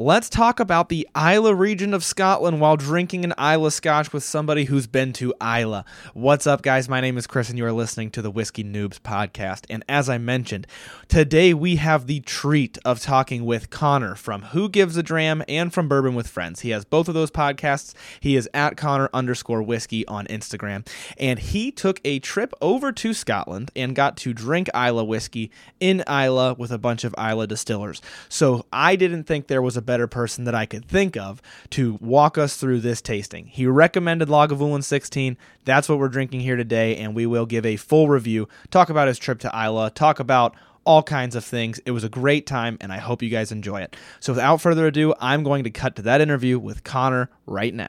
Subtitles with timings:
[0.00, 4.64] let's talk about the Islay region of Scotland while drinking an Islay scotch with somebody
[4.64, 5.82] who's been to Islay.
[6.14, 6.88] What's up, guys?
[6.88, 9.66] My name is Chris, and you are listening to the Whiskey Noobs podcast.
[9.68, 10.66] And as I mentioned,
[11.08, 15.70] today we have the treat of talking with Connor from Who Gives a Dram and
[15.70, 16.60] from Bourbon with Friends.
[16.60, 17.92] He has both of those podcasts.
[18.20, 20.88] He is at Connor underscore whiskey on Instagram.
[21.18, 26.02] And he took a trip over to Scotland and got to drink Islay whiskey in
[26.08, 28.00] Islay with a bunch of Islay distillers.
[28.30, 31.98] So I didn't think there was a better person that I could think of to
[32.00, 33.46] walk us through this tasting.
[33.46, 35.36] He recommended Lagavulin 16.
[35.64, 39.08] That's what we're drinking here today, and we will give a full review, talk about
[39.08, 41.80] his trip to Islay, talk about all kinds of things.
[41.80, 43.96] It was a great time, and I hope you guys enjoy it.
[44.20, 47.88] So, without further ado, I'm going to cut to that interview with Connor right now.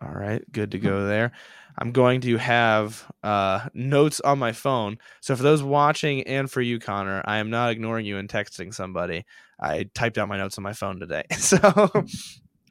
[0.00, 1.32] All right, good to go there.
[1.76, 4.98] I'm going to have uh, notes on my phone.
[5.20, 8.72] So for those watching and for you, Connor, I am not ignoring you and texting
[8.74, 9.24] somebody.
[9.62, 11.24] I typed out my notes on my phone today.
[11.38, 11.58] So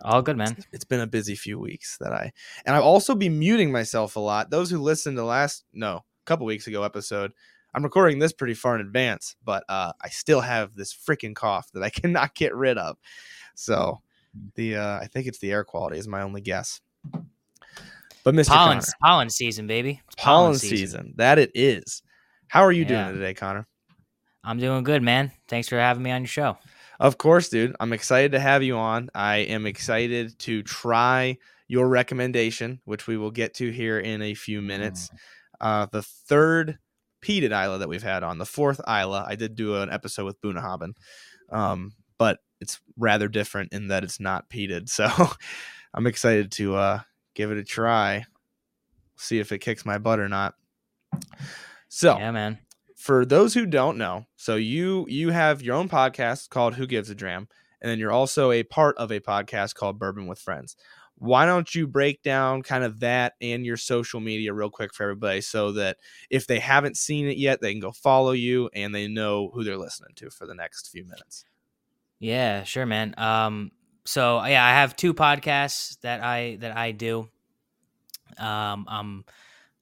[0.03, 0.57] all good, man.
[0.71, 2.31] It's been a busy few weeks that I
[2.65, 4.49] and I've also been muting myself a lot.
[4.49, 7.33] Those who listened to last no, a couple weeks ago episode,
[7.73, 11.71] I'm recording this pretty far in advance, but uh, I still have this freaking cough
[11.73, 12.97] that I cannot get rid of.
[13.55, 14.01] So
[14.35, 14.47] hmm.
[14.55, 16.81] the uh, I think it's the air quality is my only guess.
[18.23, 18.49] But Mr.
[18.49, 20.01] Pollen, Connor, pollen season, baby.
[20.17, 20.77] Pollen, pollen season.
[20.77, 21.13] season.
[21.17, 22.03] That it is.
[22.47, 23.05] How are you yeah.
[23.05, 23.67] doing today, Connor?
[24.43, 25.31] I'm doing good, man.
[25.47, 26.57] Thanks for having me on your show.
[27.01, 27.75] Of course, dude.
[27.79, 29.09] I'm excited to have you on.
[29.15, 34.35] I am excited to try your recommendation, which we will get to here in a
[34.35, 35.09] few minutes.
[35.09, 35.17] Mm.
[35.61, 36.77] Uh, the third
[37.23, 40.39] peated Islay that we've had on, the fourth Islay, I did do an episode with
[40.41, 40.93] Bunnahabhain,
[41.51, 44.87] um, but it's rather different in that it's not peated.
[44.89, 45.09] So
[45.95, 46.99] I'm excited to uh,
[47.33, 48.25] give it a try,
[49.17, 50.53] see if it kicks my butt or not.
[51.89, 52.59] So, yeah, man
[53.01, 57.09] for those who don't know, so you you have your own podcast called Who Gives
[57.09, 57.47] a Dram,
[57.81, 60.75] and then you're also a part of a podcast called Bourbon with Friends.
[61.15, 65.01] Why don't you break down kind of that and your social media real quick for
[65.01, 65.97] everybody so that
[66.29, 69.63] if they haven't seen it yet, they can go follow you and they know who
[69.63, 71.45] they're listening to for the next few minutes.
[72.19, 73.15] Yeah, sure, man.
[73.17, 73.71] Um,
[74.05, 77.29] so yeah, I have two podcasts that I that I do.
[78.37, 79.25] Um, I'm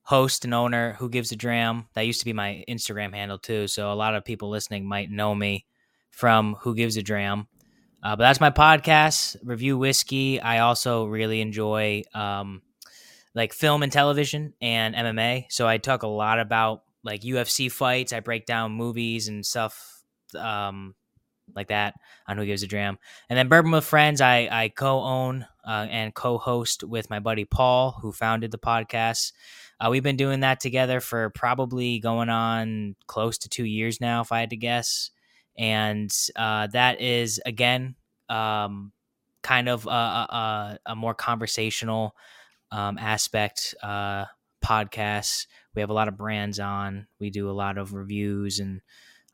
[0.10, 1.86] host and owner who gives a dram.
[1.94, 5.12] That used to be my instagram handle too so a lot of people listening might
[5.12, 5.68] know me
[6.10, 7.48] from who gives a dram.
[8.02, 10.42] Uh, but that's my podcast review whiskey.
[10.42, 12.64] I also really enjoy um,
[13.36, 18.12] like film and television and mma so i talk a lot about like ufc fights.
[18.12, 20.02] I break down movies and stuff
[20.36, 20.96] um,
[21.56, 21.94] like that
[22.28, 22.98] on who gives a dram.
[23.30, 28.00] And then bourbon with friends i i co-own uh, and co-host with my buddy paul
[28.02, 29.34] who founded the podcast
[29.80, 34.22] uh, we've been doing that together for probably going on close to two years now,
[34.22, 35.12] if I had to guess.
[35.58, 37.96] And uh, that is, again,
[38.30, 38.92] um,
[39.42, 42.16] kind of a, a, a more conversational
[42.72, 44.26] um, aspect uh,
[44.64, 45.48] podcasts.
[45.76, 47.08] We have a lot of brands on.
[47.20, 48.60] We do a lot of reviews.
[48.60, 48.82] And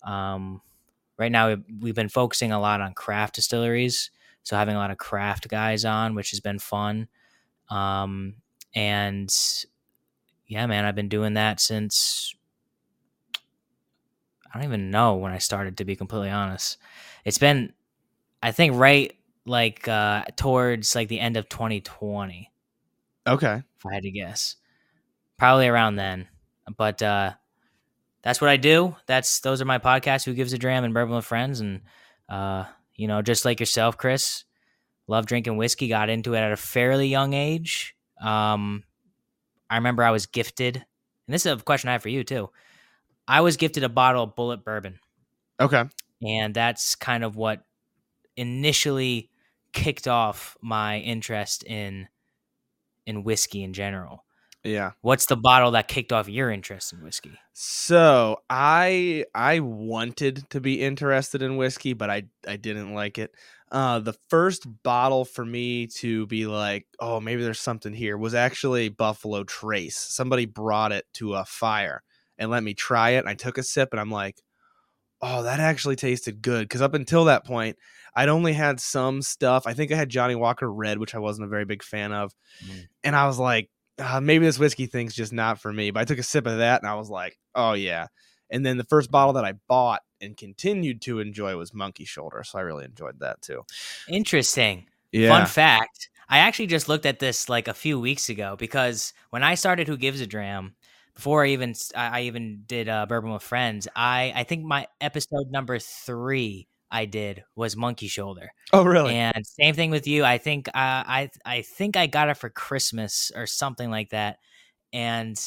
[0.06, 0.62] um,
[1.18, 4.12] right now, we've been focusing a lot on craft distilleries.
[4.44, 7.08] So having a lot of craft guys on, which has been fun.
[7.70, 8.36] Um,
[8.76, 9.34] and
[10.48, 12.34] yeah, man, I've been doing that since
[14.56, 16.78] I don't even know when I started to be completely honest.
[17.26, 17.74] It's been
[18.42, 19.14] I think right
[19.46, 22.52] like uh towards like the end of 2020.
[23.28, 23.64] Okay.
[23.78, 24.56] If I had to guess.
[25.38, 26.28] Probably around then.
[26.78, 27.34] But uh
[28.22, 28.96] that's what I do.
[29.08, 31.82] That's those are my podcasts, Who Gives a Dram and Bourbon with Friends and
[32.30, 34.46] uh you know, just like yourself, Chris,
[35.08, 37.96] love drinking whiskey, got into it at a fairly young age.
[38.22, 38.84] Um
[39.70, 42.50] I remember I was gifted, and this is a question I have for you too.
[43.28, 45.00] I was gifted a bottle of Bulleit bourbon.
[45.60, 45.84] Okay.
[46.22, 47.64] And that's kind of what
[48.38, 49.30] initially
[49.74, 52.08] kicked off my interest in
[53.06, 54.24] in whiskey in general.
[54.64, 54.92] Yeah.
[55.02, 57.38] What's the bottle that kicked off your interest in whiskey?
[57.54, 63.36] So I I wanted to be interested in whiskey, but I I didn't like it
[63.76, 68.34] uh, the first bottle for me to be like, oh, maybe there's something here was
[68.34, 69.98] actually Buffalo Trace.
[69.98, 72.02] Somebody brought it to a fire
[72.38, 73.20] and let me try it.
[73.20, 74.42] And I took a sip and I'm like,
[75.22, 76.70] oh, that actually tasted good.
[76.70, 77.76] Because up until that point,
[78.16, 79.68] I'd only had some stuff.
[79.68, 82.32] I think I had Johnnie Walker Red, which I wasn't a very big fan of.
[82.66, 82.88] Mm.
[83.04, 83.70] And I was like,
[84.00, 85.92] uh, maybe this whiskey thing's just not for me.
[85.92, 88.08] But I took a sip of that and I was like, oh, yeah.
[88.50, 92.44] And then the first bottle that I bought and continued to enjoy was Monkey Shoulder.
[92.44, 93.66] So I really enjoyed that too.
[94.08, 94.88] Interesting.
[95.12, 95.30] Yeah.
[95.30, 96.10] Fun fact.
[96.28, 99.88] I actually just looked at this like a few weeks ago because when I started
[99.88, 100.76] Who Gives a Dram,
[101.14, 105.50] before I even I even did uh, Bourbon with Friends, I I think my episode
[105.50, 108.52] number three I did was Monkey Shoulder.
[108.72, 109.16] Oh, really?
[109.16, 110.24] And same thing with you.
[110.24, 114.38] I think uh, I I think I got it for Christmas or something like that.
[114.94, 115.40] And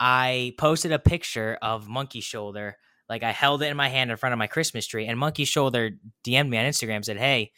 [0.00, 2.76] I posted a picture of Monkey Shoulder.
[3.08, 5.44] Like I held it in my hand in front of my Christmas tree, and Monkey
[5.44, 5.90] Shoulder
[6.24, 7.52] DM'd me on Instagram said, "Hey,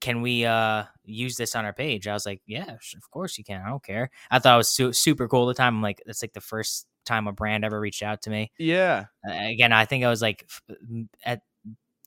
[0.00, 3.44] can we uh use this on our page?" I was like, "Yeah, of course you
[3.44, 3.62] can.
[3.64, 5.76] I don't care." I thought it was su- super cool at the time.
[5.76, 8.52] I'm like, that's like the first time a brand ever reached out to me.
[8.58, 9.06] Yeah.
[9.28, 10.76] Uh, again, I think I was like f-
[11.24, 11.42] at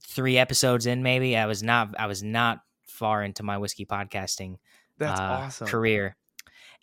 [0.07, 1.36] three episodes in, maybe.
[1.36, 1.89] I was not.
[2.00, 4.56] I was not far into my whiskey podcasting
[4.98, 5.68] That's uh, awesome.
[5.68, 6.15] career.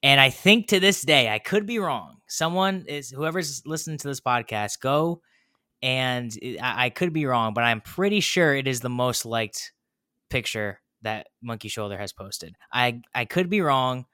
[0.02, 2.16] And I think to this day, I could be wrong.
[2.26, 5.22] Someone is whoever's listening to this podcast, go
[5.82, 9.72] and I, I could be wrong, but I'm pretty sure it is the most liked
[10.30, 12.54] picture that Monkey Shoulder has posted.
[12.72, 14.06] I I could be wrong,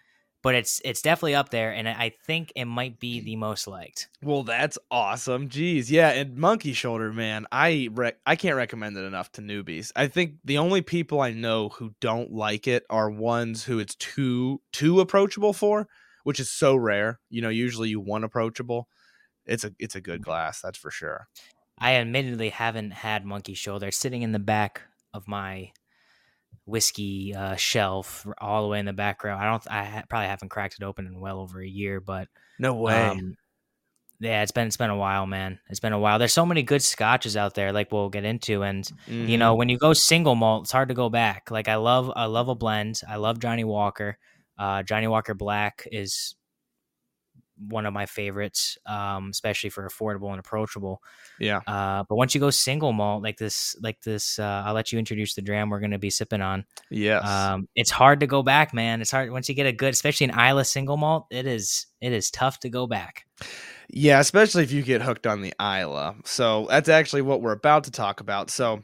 [0.42, 4.08] but it's it's definitely up there, and I think it might be the most liked.
[4.22, 5.48] Well, that's awesome.
[5.48, 9.92] Jeez, yeah, and Monkey Shoulder, man, I rec- I can't recommend it enough to newbies.
[9.94, 13.94] I think the only people I know who don't like it are ones who it's
[13.96, 15.88] too too approachable for,
[16.24, 17.20] which is so rare.
[17.28, 18.88] You know, usually you want approachable.
[19.44, 21.28] It's a it's a good glass, that's for sure.
[21.80, 24.82] I admittedly haven't had Monkey Shoulder sitting in the back
[25.14, 25.72] of my
[26.66, 29.36] whiskey uh, shelf, all the way in the back row.
[29.36, 29.70] I don't.
[29.70, 32.28] I ha- probably haven't cracked it open in well over a year, but
[32.58, 33.08] No way.
[33.10, 33.36] Um,
[34.20, 35.60] yeah, it's been it's been a while, man.
[35.70, 36.18] It's been a while.
[36.18, 39.38] There's so many good scotches out there, like we'll get into, and you Mhm.
[39.38, 41.50] know when you go single malt, it's hard to go back.
[41.50, 43.00] Like I love I love a blend.
[43.08, 44.18] I love Johnnie Walker.
[44.58, 46.34] Uh, Johnnie Walker Black is
[47.66, 51.02] one of my favorites, um, especially for affordable and approachable.
[51.38, 51.60] yeah.
[51.66, 54.98] Uh, but once you go single malt, like this, like this, uh, I'll let you
[54.98, 56.64] introduce the dram we're going to be sipping on.
[56.90, 57.26] Yes.
[57.26, 59.00] Um, it's hard to go back, man.
[59.00, 61.26] It's hard once you get a good, especially an Islay single malt.
[61.30, 63.26] It is, it is tough to go back.
[63.88, 66.14] Yeah, especially if you get hooked on the Islay.
[66.24, 68.50] So that's actually what we're about to talk about.
[68.50, 68.82] So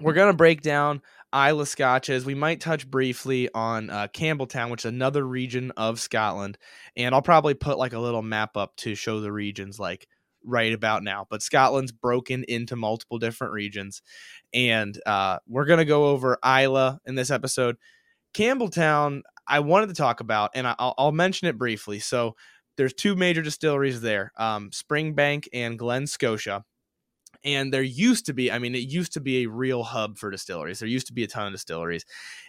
[0.00, 2.24] we're gonna break down Islay scotches.
[2.24, 6.58] We might touch briefly on uh, Campbeltown, which is another region of Scotland,
[6.96, 10.08] and I'll probably put like a little map up to show the regions like
[10.44, 11.26] right about now.
[11.30, 14.02] But Scotland's broken into multiple different regions,
[14.52, 17.76] and uh, we're gonna go over Islay in this episode.
[18.34, 21.98] Campbeltown, I wanted to talk about, and I'll, I'll mention it briefly.
[21.98, 22.36] So
[22.76, 26.64] there's two major distilleries there um, springbank and glen scotia
[27.44, 30.30] and there used to be i mean it used to be a real hub for
[30.30, 32.04] distilleries there used to be a ton of distilleries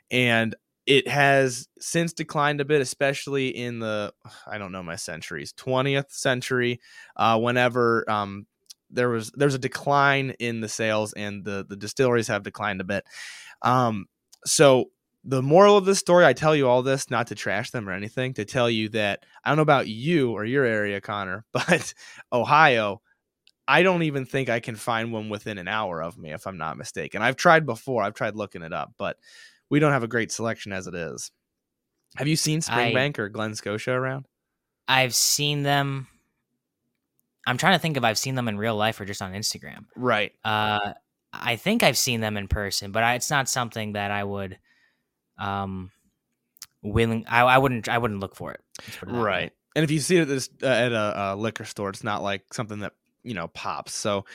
[0.09, 0.55] and
[0.87, 4.11] it has since declined a bit especially in the
[4.47, 6.79] i don't know my centuries 20th century
[7.17, 8.45] uh, whenever um,
[8.91, 12.85] there was there's a decline in the sales and the the distilleries have declined a
[12.85, 13.05] bit.
[13.61, 14.05] Um,
[14.45, 14.85] so
[15.23, 17.93] the moral of this story, I tell you all this not to trash them or
[17.93, 21.93] anything, to tell you that I don't know about you or your area, Connor, but
[22.33, 23.01] Ohio,
[23.71, 26.57] I don't even think I can find one within an hour of me, if I'm
[26.57, 27.21] not mistaken.
[27.21, 29.17] I've tried before, I've tried looking it up, but
[29.69, 31.31] we don't have a great selection as it is.
[32.17, 34.25] Have you seen I- Springbank or Glen Scotia around?
[34.89, 36.07] I've seen them.
[37.47, 39.85] I'm trying to think if I've seen them in real life or just on Instagram.
[39.95, 40.33] Right.
[40.43, 40.91] Uh,
[41.31, 44.59] I think I've seen them in person, but I, it's not something that I would,
[45.37, 45.91] um,
[46.83, 47.25] willing.
[47.29, 47.87] I, I wouldn't.
[47.87, 48.59] I wouldn't look for it.
[48.99, 49.19] That way.
[49.19, 49.53] Right.
[49.77, 52.21] And if you see it at, this, uh, at a, a liquor store, it's not
[52.21, 52.91] like something that,
[53.23, 53.93] you know, pops.
[53.93, 54.25] So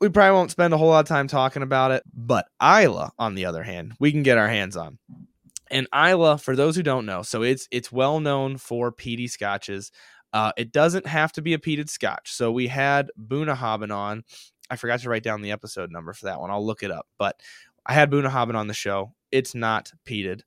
[0.00, 2.02] we probably won't spend a whole lot of time talking about it.
[2.14, 4.98] But Islay, on the other hand, we can get our hands on.
[5.70, 9.90] And Islay, for those who don't know, so it's it's well known for peaty scotches.
[10.32, 12.32] Uh, it doesn't have to be a peated scotch.
[12.32, 14.24] So we had Bunnahabhain on.
[14.68, 16.50] I forgot to write down the episode number for that one.
[16.50, 17.06] I'll look it up.
[17.18, 17.40] But
[17.86, 19.14] I had Bunnahabhain on the show.
[19.30, 20.42] It's not peated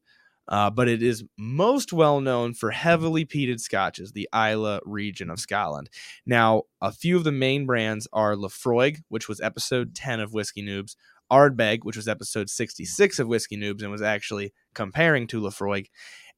[0.47, 5.39] uh, but it is most well known for heavily peated scotches, the Islay region of
[5.39, 5.89] Scotland.
[6.25, 10.63] Now, a few of the main brands are Laphroaig, which was episode 10 of Whiskey
[10.63, 10.95] Noobs,
[11.31, 15.87] Ardbeg, which was episode 66 of Whiskey Noobs and was actually comparing to Laphroaig,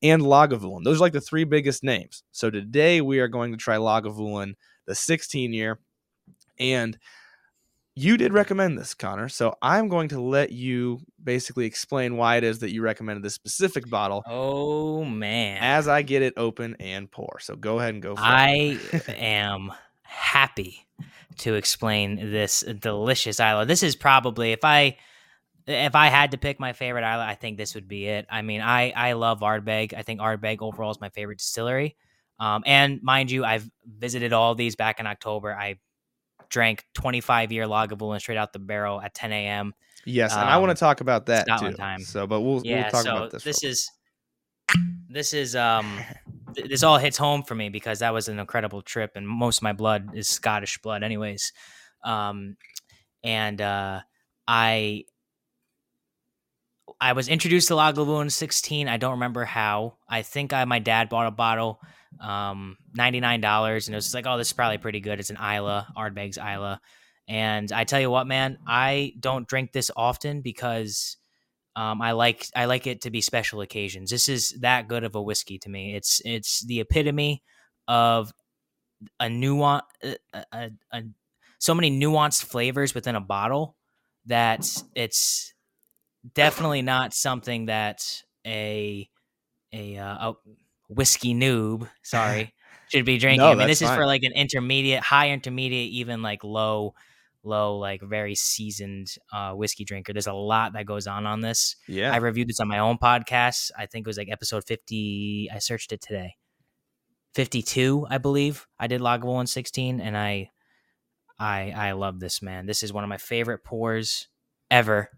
[0.02, 0.84] and Lagavulin.
[0.84, 2.24] Those are like the three biggest names.
[2.32, 4.54] So today we are going to try Lagavulin,
[4.86, 5.80] the 16 year,
[6.58, 6.98] and
[7.96, 9.30] you did recommend this, Connor.
[9.30, 13.34] So I'm going to let you basically explain why it is that you recommended this
[13.34, 15.58] specific bottle Oh man.
[15.62, 17.40] as I get it open and pour.
[17.42, 18.80] So go ahead and go for I
[19.10, 19.72] am
[20.04, 20.88] happy
[21.40, 23.66] to explain this delicious Islay.
[23.66, 24.98] This is probably if I
[25.68, 28.26] if I had to pick my favorite Islay, I think this would be it.
[28.30, 29.94] I mean, I I love Ardbeg.
[29.94, 31.96] I think Ardbeg overall is my favorite distillery.
[32.40, 35.54] Um, and mind you, I've visited all these back in October.
[35.54, 35.76] I
[36.50, 39.74] drank 25 year Lagavulin straight out the barrel at 10 a.m.
[40.06, 41.72] yes, and I want um, to talk about that too.
[41.74, 42.02] time.
[42.02, 43.44] So, but we'll, Yeah, we'll talk so about this.
[43.44, 43.92] this is
[45.10, 46.00] this is um
[46.56, 49.58] th- this all hits home for me because that was an incredible trip and most
[49.58, 51.52] of my blood is Scottish blood anyways.
[52.04, 52.58] Um
[53.24, 54.02] and uh
[54.48, 55.06] I
[57.02, 58.88] I was introduced to Lagavulin 16.
[58.88, 59.98] I don't remember how.
[60.08, 61.80] I think I, my dad bought a bottle,
[62.20, 65.20] um, $99, and it was like, oh, this is probably pretty good.
[65.20, 66.78] It's an Islay, Ardbeg's Islay.
[67.28, 71.18] And I tell you what, man, I don't drink this often because
[71.76, 74.10] um, I like I like it to be special occasions.
[74.10, 75.96] This is that good of a whiskey to me.
[75.96, 77.44] It's it's the epitome
[77.88, 78.34] of
[79.20, 80.18] a nuance, a,
[80.52, 81.04] a, a,
[81.60, 83.76] so many nuanced flavors within a bottle
[84.26, 85.54] that it's
[86.34, 89.08] definitely not something that a
[89.72, 90.34] a, uh,
[90.90, 92.54] whiskey noob, sorry,
[92.90, 93.42] should be drinking.
[93.42, 96.94] No, I mean, this that's is for like an intermediate, high intermediate, even like low,
[97.44, 100.12] low, like very seasoned uh, whiskey drinker.
[100.14, 101.76] There's a lot that goes on on this.
[101.88, 102.12] Yeah.
[102.12, 103.72] I reviewed this on my own podcast.
[103.78, 105.50] I think it was like episode 50.
[105.54, 106.36] I searched it today.
[107.36, 108.68] 52, I believe.
[108.80, 110.50] I did Lagavulin 16 and I
[111.38, 112.66] I I love this man.
[112.66, 114.28] This is one of my favorite pours
[114.70, 115.10] ever.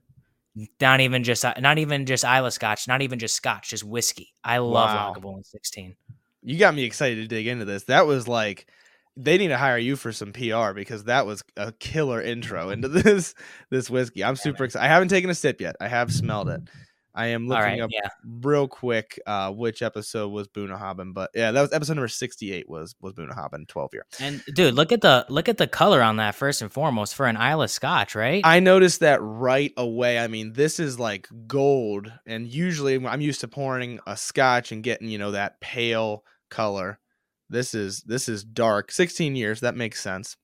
[0.81, 4.33] Not even just uh, not even just Islay Scotch, not even just Scotch, just whiskey.
[4.43, 5.13] I love Wow.
[5.15, 5.95] Lagavulin 16.
[6.43, 7.85] you got me excited to dig into this.
[7.85, 8.67] That was like
[9.17, 12.87] they need to hire you for some PR because that was a killer intro into
[12.89, 13.33] this
[13.69, 14.23] this whiskey.
[14.23, 14.85] I'm super excited.
[14.85, 15.75] I haven't taken a sip yet.
[15.79, 16.61] I have smelled it.
[17.13, 18.09] I am looking right, up yeah.
[18.23, 22.95] real quick uh which episode was Bunnahabhain, but yeah, that was episode number 68 was
[23.01, 24.05] was Bunnahabhain 12 year.
[24.19, 27.25] And dude, look at the look at the color on that first and foremost for
[27.27, 28.41] an Islay Scotch, right?
[28.45, 30.19] I noticed that right away.
[30.19, 34.83] I mean, this is like gold, and usually I'm used to pouring a scotch and
[34.83, 36.99] getting, you know, that pale color.
[37.49, 38.91] This is this is dark.
[38.91, 40.37] 16 years, that makes sense.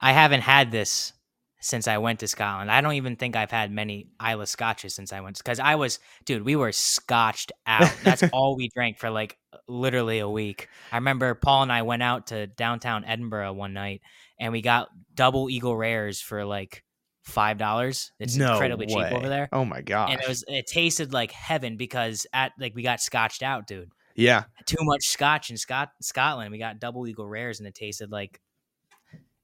[0.00, 1.12] I haven't had this
[1.60, 2.70] since I went to Scotland.
[2.70, 5.98] I don't even think I've had many Islay Scotches since I went because I was,
[6.24, 7.92] dude, we were scotched out.
[8.02, 9.36] That's all we drank for like
[9.68, 10.68] literally a week.
[10.90, 14.00] I remember Paul and I went out to downtown Edinburgh one night
[14.38, 16.82] and we got double Eagle Rares for like
[17.24, 18.10] five dollars.
[18.18, 19.48] It's no incredibly cheap over there.
[19.52, 20.10] Oh my god!
[20.10, 23.90] And it was it tasted like heaven because at like we got scotched out, dude.
[24.16, 24.44] yeah.
[24.64, 26.50] Too much scotch in Scot- Scotland.
[26.52, 28.40] We got double Eagle Rares and it tasted like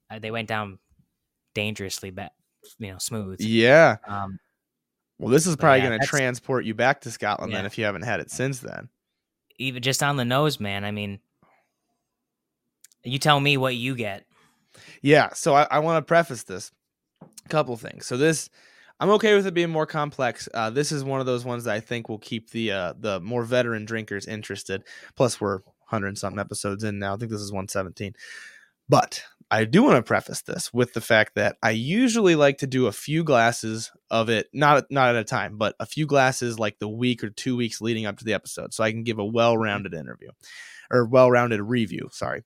[0.09, 0.79] uh, they went down
[1.57, 2.29] dangerously bad,
[2.77, 3.41] you know, smooth.
[3.41, 3.97] Yeah.
[4.05, 4.37] Um,
[5.17, 7.83] Well, this is probably yeah, going to transport you back to Scotland then if you
[7.83, 8.89] haven't had it since then.
[9.57, 10.85] even just on the nose, man.
[10.85, 11.19] I mean,
[13.03, 14.25] you tell me what you get.
[15.01, 16.71] Yeah, so I, I want to preface this
[17.23, 18.05] A couple things.
[18.05, 18.51] So this
[18.99, 20.47] I'm okay with it being more complex.
[20.53, 23.19] Uh, this is one of those ones that I think will keep the uh, the
[23.21, 24.83] more veteran drinkers interested.
[25.15, 27.15] Plus, we're hundred and something episodes in now.
[27.15, 28.13] I think this is 117.
[28.89, 32.67] But I do want to preface this with the fact that I usually like to
[32.67, 36.59] do a few glasses of it, not not at a time, but a few glasses
[36.59, 39.19] like the week or two weeks leading up to the episode, so I can give
[39.19, 40.29] a well-rounded interview
[40.91, 42.09] or well-rounded review.
[42.11, 42.43] Sorry,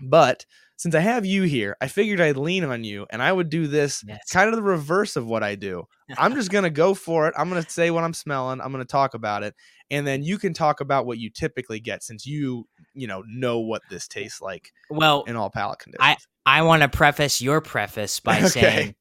[0.00, 0.46] but
[0.82, 3.68] since I have you here, I figured I'd lean on you, and I would do
[3.68, 4.18] this Yes.
[4.30, 5.84] kind of the reverse of what I do.
[6.18, 7.34] I'm just gonna go for it.
[7.38, 8.60] I'm gonna say what I'm smelling.
[8.60, 9.54] I'm gonna talk about it,
[9.92, 13.60] and then you can talk about what you typically get, since you you know know
[13.60, 16.04] what this tastes like Well, in all palate conditions.
[16.44, 18.48] I I want to preface your preface by Okay.
[18.48, 18.94] saying,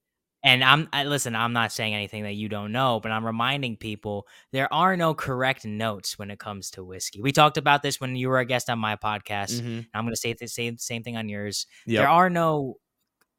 [0.43, 1.35] and I'm I, listen.
[1.35, 5.13] I'm not saying anything that you don't know, but I'm reminding people there are no
[5.13, 7.21] correct notes when it comes to whiskey.
[7.21, 9.61] We talked about this when you were a guest on my podcast.
[9.61, 9.87] Mhm.
[9.93, 11.67] I'm going to say the same same thing on yours.
[11.85, 11.99] Yep.
[12.01, 12.77] There are no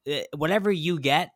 [0.06, 1.30] eh, whatever you get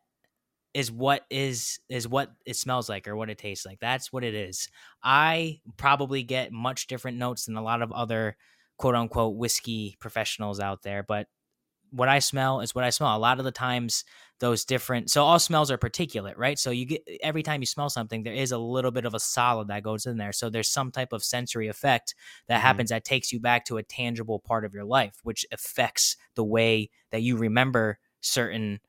[0.73, 3.79] is what is is what it smells like or what it tastes like.
[3.79, 4.69] That's what it is.
[5.03, 8.37] I probably get much different notes than a lot of other
[8.77, 11.27] quote unquote whiskey professionals out there, but
[11.91, 13.15] what I smell is what I smell.
[13.15, 14.03] A lot of the times
[14.39, 16.59] those different so all smells are particulate, right?
[16.59, 19.19] So you get every time you smell something there is a little bit of a
[19.19, 20.31] solid that goes in there.
[20.33, 22.13] So there's some type of sensory effect
[22.47, 22.61] that Mhm.
[22.61, 26.43] happens that takes you back to a tangible part of your life which affects the
[26.43, 28.79] way that you remember certain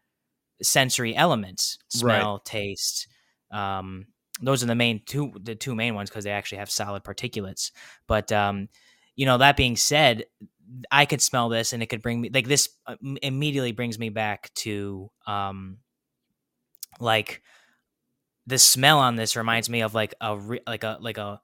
[0.62, 2.30] sensory elements, Right.
[2.30, 3.08] smell, taste.
[3.50, 4.06] Um
[4.40, 7.70] those are the main two the two main ones because they actually have solid particulates.
[8.06, 8.68] But um
[9.16, 10.26] you know that being said
[10.90, 14.08] I could smell this and it could bring me like this uh, immediately brings me
[14.10, 15.78] back to um
[17.00, 17.42] like
[18.46, 21.40] the smell on this reminds me of like a re- like a like a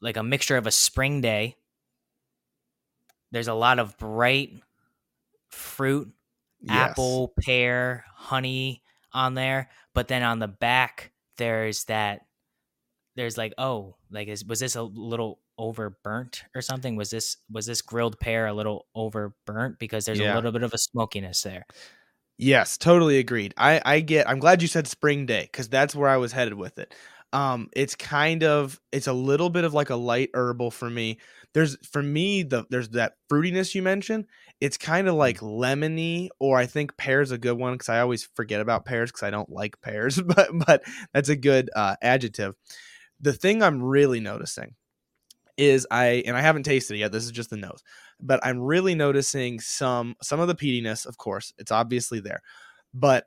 [0.00, 1.56] like a mixture of a spring day.
[3.32, 4.50] There's a lot of bright
[5.48, 6.12] fruit,
[6.60, 6.90] Yes.
[6.90, 8.82] apple, pear, honey
[9.12, 12.22] on there, but then on the back there's that
[13.14, 17.66] there's like oh like is was this a little overburnt or something was this was
[17.66, 20.32] this grilled pear a little overburnt because there's Yeah.
[20.32, 21.64] a little bit of a smokiness there
[22.38, 23.54] Yes, totally agreed.
[23.56, 24.28] I I get.
[24.28, 26.94] I'm glad you said spring day because that's where I was headed with it.
[27.32, 31.18] Um, it's kind of it's a little bit of like a light herbal for me.
[31.54, 34.26] There's for me the there's that fruitiness you mentioned.
[34.60, 38.28] It's kind of like lemony, or I think pear's a good one because I always
[38.34, 40.82] forget about pears because I don't like pears, but but
[41.14, 42.54] that's a good uh, adjective.
[43.20, 44.74] The thing I'm really noticing
[45.56, 47.12] is I and I haven't tasted it yet.
[47.12, 47.82] This is just the nose,
[48.20, 51.06] but I'm really noticing some some of the peatiness.
[51.06, 52.40] Of course, it's obviously there,
[52.94, 53.26] but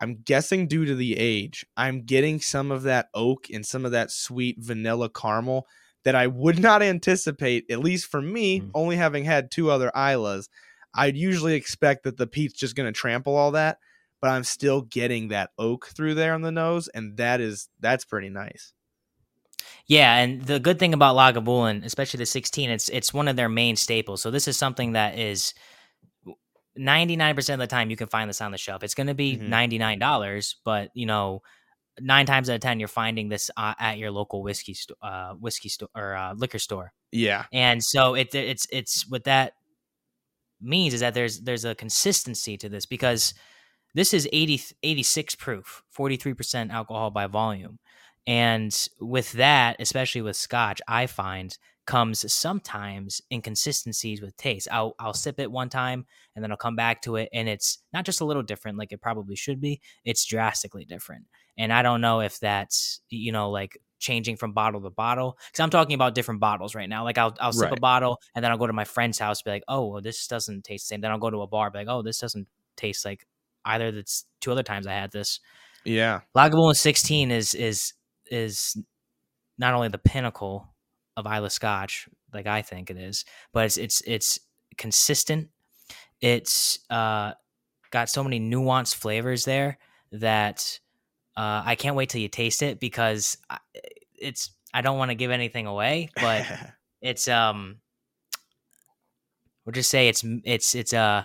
[0.00, 3.92] I'm guessing due to the age, I'm getting some of that oak and some of
[3.92, 5.66] that sweet vanilla caramel
[6.04, 8.70] that I would not anticipate, at least for me, Mm.
[8.74, 10.48] only having had two other Islays.
[10.94, 13.78] I'd usually expect that the peat's just going to trample all that,
[14.20, 18.04] but I'm still getting that oak through there on the nose, and that is that's
[18.04, 18.72] pretty nice.
[19.86, 23.48] Yeah, and the good thing about Lagavulin, especially the 16, it's it's one of their
[23.48, 24.22] main staples.
[24.22, 25.54] So this is something that is
[26.76, 28.82] 99% of the time you can find this on the shelf.
[28.82, 29.48] It's going to be Mhm.
[29.48, 31.42] $99, but you know,
[32.00, 35.34] 9 times out of 10 you're finding this uh, at your local whiskey store uh
[35.34, 36.92] whiskey store or uh, liquor store.
[37.12, 37.44] Yeah.
[37.52, 39.54] And so it it's it's what that
[40.60, 43.34] means is that there's there's a consistency to this because
[43.94, 47.78] this is 80 86 proof, 43% alcohol by volume.
[48.26, 51.56] And with that, especially with scotch, I find
[51.86, 54.68] comes sometimes inconsistencies with taste.
[54.70, 56.04] I'll I'll sip it one time
[56.34, 58.92] and then I'll come back to it and it's not just a little different like
[58.92, 61.26] it probably should be, it's drastically different.
[61.56, 65.60] And I don't know if that's you know like changing from bottle to bottle cuz
[65.60, 67.04] I'm talking about different bottles right now.
[67.04, 69.50] Like I'll I'll sip a bottle and then I'll go to my friend's house be
[69.50, 71.78] like, "Oh, well, this doesn't taste the same." Then I'll go to a bar be
[71.78, 73.26] like, "Oh, this doesn't taste like
[73.64, 75.40] either that's two other times I had this."
[75.84, 76.22] Yeah.
[76.36, 77.92] Lagavulin 16 is is
[78.30, 78.76] is
[79.58, 80.68] not only the pinnacle
[81.16, 84.38] of Islay Scotch, like I think it is, but it's it's it's
[84.76, 85.48] consistent.
[86.20, 87.32] It's uh,
[87.90, 89.78] got so many nuanced flavors there
[90.12, 90.78] that
[91.36, 93.58] uh, I can't wait till you taste it because I-
[94.18, 94.50] it's.
[94.74, 96.44] I don't want to give anything away, but
[97.00, 97.76] it's um.
[99.64, 101.24] We'll just say it's it's it's uh.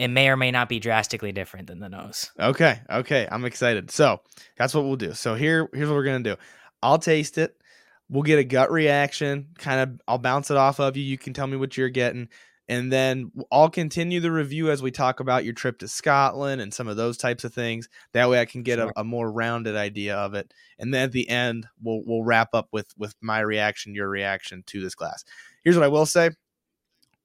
[0.00, 2.30] It may or may not be drastically different than the nose.
[2.40, 3.90] Okay, okay, I'm excited.
[3.90, 4.22] So
[4.56, 5.12] that's what we'll do.
[5.12, 6.36] So here, here's what we're gonna do.
[6.82, 7.54] I'll taste it.
[8.08, 9.48] We'll get a gut reaction.
[9.58, 11.02] Kind of, I'll bounce it off of you.
[11.02, 12.30] You can tell me what you're getting,
[12.66, 16.72] and then I'll continue the review as we talk about your trip to Scotland and
[16.72, 17.90] some of those types of things.
[18.14, 18.90] That way, I can get Sure.
[18.96, 20.54] a, a more rounded idea of it.
[20.78, 24.62] And then at the end, we'll we'll wrap up with with my reaction, your reaction
[24.68, 25.26] to this glass.
[25.62, 26.30] Here's what I will say.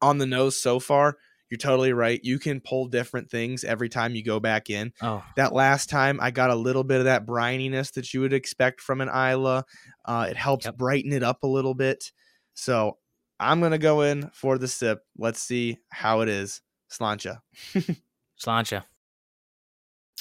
[0.01, 1.15] On the nose so far,
[1.49, 2.19] you're totally right.
[2.23, 6.19] You can pull different things every time you go back in Oh, that last time
[6.21, 9.61] I got a little bit of that brininess that you would expect from an Islay.
[10.05, 10.77] Uh, it helps Yep.
[10.77, 12.11] brighten it up a little bit.
[12.53, 12.97] So
[13.39, 15.03] I'm gonna go in for the sip.
[15.17, 16.61] Let's see how it is.
[16.89, 17.37] Slainte.
[18.37, 18.81] Slainte.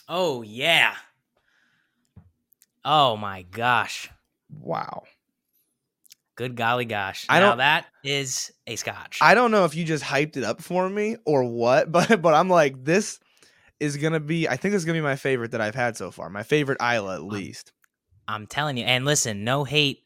[0.09, 0.95] Oh yeah.
[2.85, 4.11] Oh my gosh.
[4.51, 5.05] Wow.
[6.37, 7.27] Good golly gosh.
[7.29, 9.19] I now don't- that is a scotch.
[9.21, 12.35] I don't know if you just hyped it up for me or what, but but
[12.35, 13.21] I'm like this
[13.81, 14.49] is gonna be.
[14.49, 16.29] I think it's gonna be my favorite that I've had so far.
[16.31, 17.73] My favorite Islay at least.
[18.27, 18.85] I'm telling you.
[18.85, 19.99] And listen, no hate,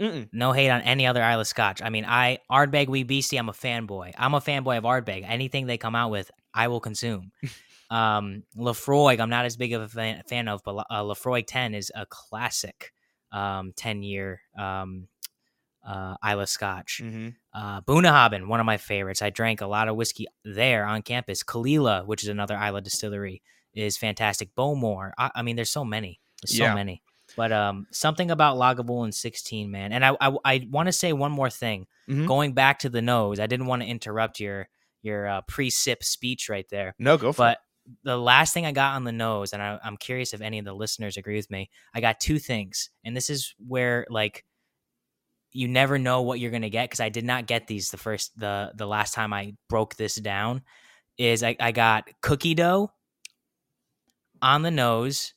[0.00, 0.28] Mm-mm.
[0.32, 1.80] no hate on any other Islay Scotch.
[1.82, 4.12] I mean, I Ardbeg Wee Beastie, I'm a fanboy.
[4.18, 5.24] I'm a fanboy of Ardbeg.
[5.26, 7.32] Anything they come out with, I will consume.
[7.90, 11.74] um, Laphroaig, I'm not as big of a fan, fan of, but uh, Laphroaig 10
[11.74, 12.92] is a classic
[13.32, 15.08] um, 10 year um,
[15.86, 17.00] uh, Islay Scotch.
[17.02, 19.22] hmm Uh, Bunnahabhain, one of my favorites.
[19.22, 21.42] I drank a lot of whiskey there on campus.
[21.44, 23.42] Caol Ila, which is another Islay distillery,
[23.74, 24.54] is fantastic.
[24.56, 25.12] Bowmore.
[25.18, 26.20] I, I mean, there's so many.
[26.42, 26.74] There's so Yeah.
[26.74, 27.02] many.
[27.36, 29.92] But um, something about Lagavulin 16, man.
[29.92, 31.86] And I I, I want to say one more thing.
[32.08, 32.26] Mhm.
[32.26, 34.68] Going back to the nose, I didn't want to interrupt your
[35.02, 36.94] your uh, pre-sip speech right there.
[36.98, 37.58] No, go for it.
[37.58, 37.58] But
[38.04, 40.64] the last thing I got on the nose, and I, I'm curious if any of
[40.64, 41.68] the listeners agree with me.
[41.94, 44.44] I got two things, and this is where like
[45.54, 48.38] you never know what you're gonna get because I did not get these the first
[48.38, 50.62] the the last time I broke this down.
[51.16, 52.90] Is I, I got cookie dough
[54.42, 55.32] on the nose,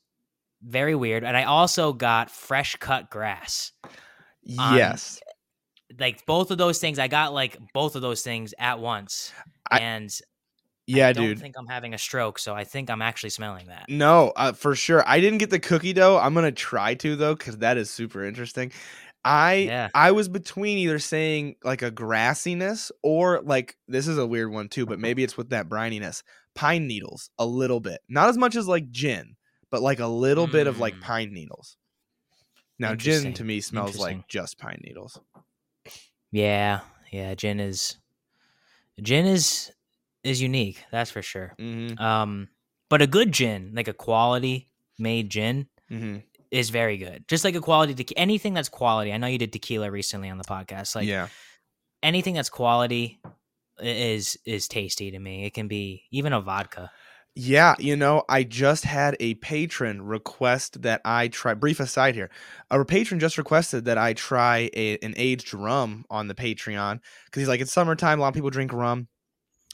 [0.62, 3.72] very weird, and I also got fresh cut grass.
[4.58, 5.20] on- Yes.
[6.00, 9.32] Like both of those things, I got like both of those things at once,
[9.72, 10.10] I- and
[10.88, 11.40] Yeah, I don't dude.
[11.40, 13.86] think I'm having a stroke, so I think I'm actually smelling that.
[13.90, 15.04] No, uh, for sure.
[15.08, 16.18] I didn't get the cookie dough.
[16.18, 18.72] I'm gonna try to though, because that is super interesting.
[19.28, 19.90] I Yeah.
[19.94, 24.70] I was between either saying like a grassiness or like this is a weird one
[24.70, 26.24] too, but maybe it's with that brininess.
[26.56, 29.36] Pine needles, a little bit, not as much as like gin,
[29.70, 31.02] but like a little bit of like Mm.
[31.02, 31.78] pine needles.
[32.80, 35.20] Now, gin to me smells like just pine needles.
[36.32, 37.98] Yeah, yeah, gin is
[39.02, 39.72] gin is
[40.24, 41.54] is unique, that's for sure.
[41.58, 42.50] hmm Um,
[42.90, 46.18] but a good gin, like a quality made gin, hmm
[46.52, 47.28] is very good.
[47.28, 49.12] Just like a quality te- anything that's quality.
[49.14, 50.96] I know you did tequila recently on the podcast.
[50.96, 51.28] Like yeah,
[52.04, 53.20] anything that's quality
[53.80, 55.46] is is tasty to me.
[55.46, 56.92] It can be even a vodka.
[57.40, 61.54] Yeah, you know, I just had a patron request that I try.
[61.54, 62.32] Brief aside here,
[62.72, 67.42] a patron just requested that I try a, an aged rum on the Patreon because
[67.42, 69.08] he's like, it's summertime, a lot of people drink rum.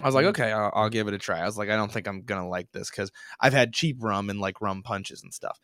[0.01, 0.29] I was like, Mhm.
[0.29, 1.39] okay, I'll, I'll give it a try.
[1.39, 4.29] I was like, I don't think I'm gonna like this because I've had cheap rum
[4.29, 5.57] and like rum punches and stuff.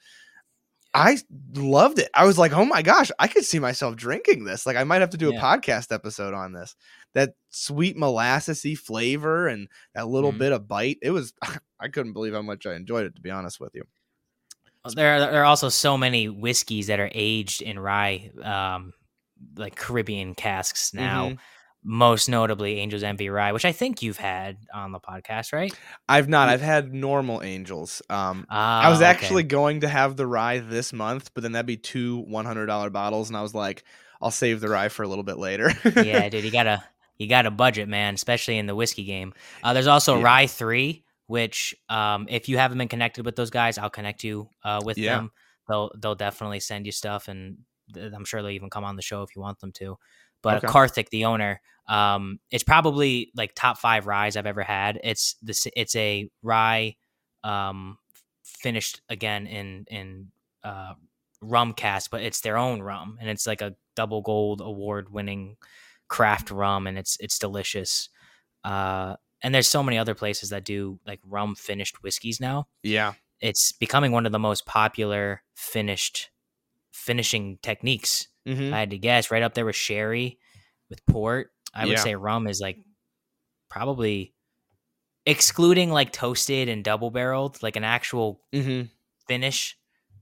[0.93, 1.17] I
[1.53, 2.09] loved it.
[2.15, 4.65] I was like, oh my gosh, I could see myself drinking this.
[4.65, 6.75] Like, I might have to do a podcast episode on this.
[7.13, 10.37] That sweet molassesy flavor and that little Mhm.
[10.39, 10.97] bit of bite.
[11.01, 11.33] It was.
[11.79, 13.15] I couldn't believe how much I enjoyed it.
[13.15, 13.83] To be honest with you.
[14.95, 18.93] There are, there are also so many whiskeys that are aged in rye, um,
[19.57, 21.29] like Caribbean casks now.
[21.29, 21.37] Mhm.
[21.83, 25.73] Most notably, Angel's Envy Rye, which I think you've had on the podcast, right?
[26.09, 26.49] I've not.
[26.49, 28.01] I've had normal angels.
[28.09, 31.77] Um, I was actually going to have the rye this month, but then that'd be
[31.77, 33.85] two one hundred dollar bottles, and I was like,
[34.21, 35.71] I'll save the rye for a little bit later.
[35.95, 36.83] yeah, dude, you gotta
[37.17, 39.33] you gotta budget, man, especially in the whiskey game.
[39.63, 40.23] Uh, there's also Yeah.
[40.23, 44.49] Rye Three, which um, if you haven't been connected with those guys, I'll connect you
[44.65, 45.15] uh, with Yeah.
[45.15, 45.31] them.
[45.69, 47.59] They'll they'll definitely send you stuff, and
[47.95, 49.97] I'm sure they'll even come on the show if you want them to.
[50.41, 50.67] But Okay.
[50.67, 54.99] Karthik, the owner, um, it's probably like top five ryes I've ever had.
[55.03, 56.95] It's this it's a rye
[57.43, 57.97] um,
[58.43, 60.27] finished again in in
[60.63, 60.93] uh,
[61.41, 65.57] rum cast, but it's their own rum, and it's like a double gold award winning
[66.07, 68.09] craft rum, and it's it's delicious.
[68.63, 72.67] Uh, and there's so many other places that do like rum finished whiskeys now.
[72.83, 76.29] yeah, It's becoming one of the most popular finished
[76.91, 78.27] finishing techniques.
[78.55, 80.39] Hmm I had to guess right up there with sherry,
[80.89, 81.51] with port.
[81.73, 82.03] I would Yeah.
[82.03, 82.77] say rum is like
[83.69, 84.33] probably
[85.25, 88.83] excluding like toasted and double barreled, like an actual hmm
[89.27, 89.77] finish.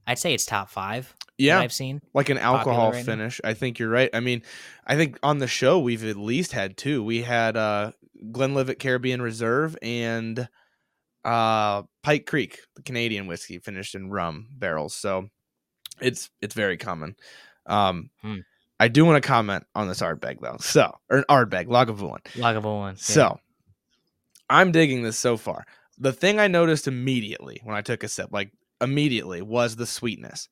[0.06, 1.14] I'd say it's top five.
[1.38, 1.60] yeah.
[1.60, 2.02] I've seen.
[2.14, 3.12] like an alcohol right now.
[3.14, 3.40] finish.
[3.44, 4.10] I think you're right.
[4.14, 4.42] I mean,
[4.86, 7.04] I think on the show we've at least had two.
[7.04, 7.92] We had uh
[8.32, 10.50] Glenlivet Caribbean Reserve and
[11.24, 14.96] uh Pike Creek, the Canadian whiskey finished in rum barrels.
[14.96, 15.30] So
[16.02, 17.16] it's it's very common.
[17.68, 18.40] Um Hmm.
[18.80, 20.58] I do want to comment on this Ardbeg though.
[20.60, 22.22] So, or an Ardbeg, Lagavulin.
[22.36, 22.92] Lagavulin.
[22.92, 22.96] yeah.
[22.98, 23.40] So,
[24.50, 25.66] I'm digging this so far.
[25.98, 30.48] The thing I noticed immediately when I took a sip, like immediately, was the sweetness.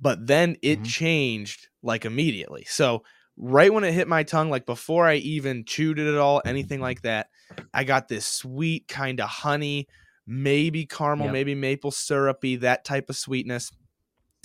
[0.00, 0.86] But then it Mhm.
[0.86, 2.64] changed like immediately.
[2.68, 3.04] So,
[3.36, 6.80] right when it hit my tongue, like before I even chewed it at all, anything
[6.80, 7.28] like that,
[7.72, 9.86] I got this sweet kind of honey,
[10.26, 11.32] maybe caramel, Yep.
[11.32, 13.70] maybe maple syrupy, that type of sweetness.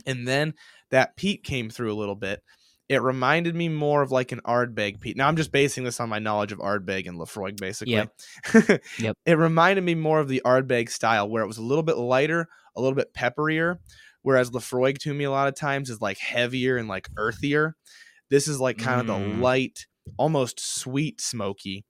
[0.06, 0.54] And then
[0.94, 2.42] that peat came through a little bit.
[2.90, 5.18] It reminded me more of like an Ardbeg peat.
[5.18, 7.94] Now I'm just basing this on my knowledge of Ardbeg and Laphroaig, basically.
[7.94, 8.82] Yep.
[9.00, 9.18] Yep.
[9.26, 12.48] It reminded me more of the Ardbeg style, where it was a little bit lighter,
[12.76, 13.78] a little bit pepperier,
[14.22, 17.74] whereas Laphroaig to me a lot of times is like heavier and like earthier.
[18.30, 19.42] This is like kind of the Mm.
[19.42, 19.86] light,
[20.18, 21.86] almost sweet smoky.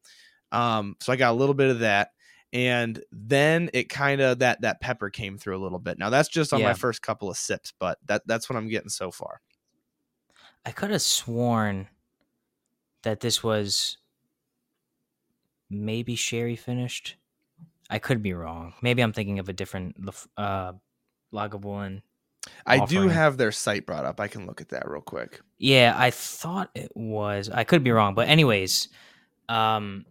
[0.51, 2.09] Um, so I got a little bit of that.
[2.53, 5.97] And then it kind of that that pepper came through a little bit.
[5.97, 8.89] Now that's just on my first couple of sips, but that that's what I'm getting
[8.89, 9.41] so far.
[10.65, 11.87] I could have sworn
[13.01, 13.97] that this was
[15.69, 17.15] maybe sherry finished.
[17.89, 18.73] I could be wrong.
[18.81, 19.95] Maybe I'm thinking of a different
[20.37, 20.73] uh,
[21.33, 22.01] Lagavulin.
[22.65, 24.19] I do have their site brought up.
[24.19, 25.41] I can look at that real quick.
[25.57, 27.49] Yeah, I thought it was.
[27.49, 28.89] I could be wrong, but anyways,
[29.49, 30.05] um,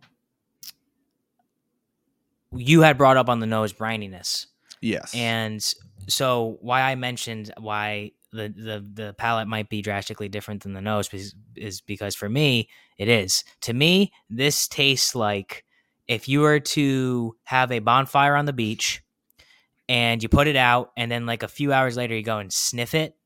[2.54, 4.46] you had brought up on the nose brininess,
[4.80, 5.14] Yes.
[5.14, 5.62] and
[6.08, 10.80] so why I mentioned why the the the palate might be drastically different than the
[10.80, 13.44] nose is, is because for me it is.
[13.62, 15.64] To me, this tastes like
[16.08, 19.02] if you were to have a bonfire on the beach
[19.88, 22.52] and you put it out and then like a few hours later you go and
[22.52, 23.16] sniff it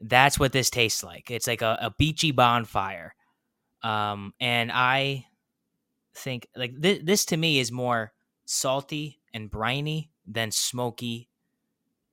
[0.00, 3.14] that's what this tastes like it's like a, a beachy bonfire
[3.82, 5.26] um and i
[6.14, 8.12] think like th- this to me is more
[8.44, 11.28] salty and briny than smoky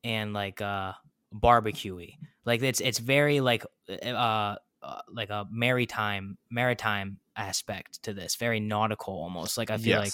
[0.03, 0.93] and like uh
[1.33, 2.15] barbecuey.
[2.45, 4.55] Like it's it's very like uh, uh
[5.11, 9.57] like a maritime maritime aspect to this very nautical almost.
[9.57, 10.13] Like i feel like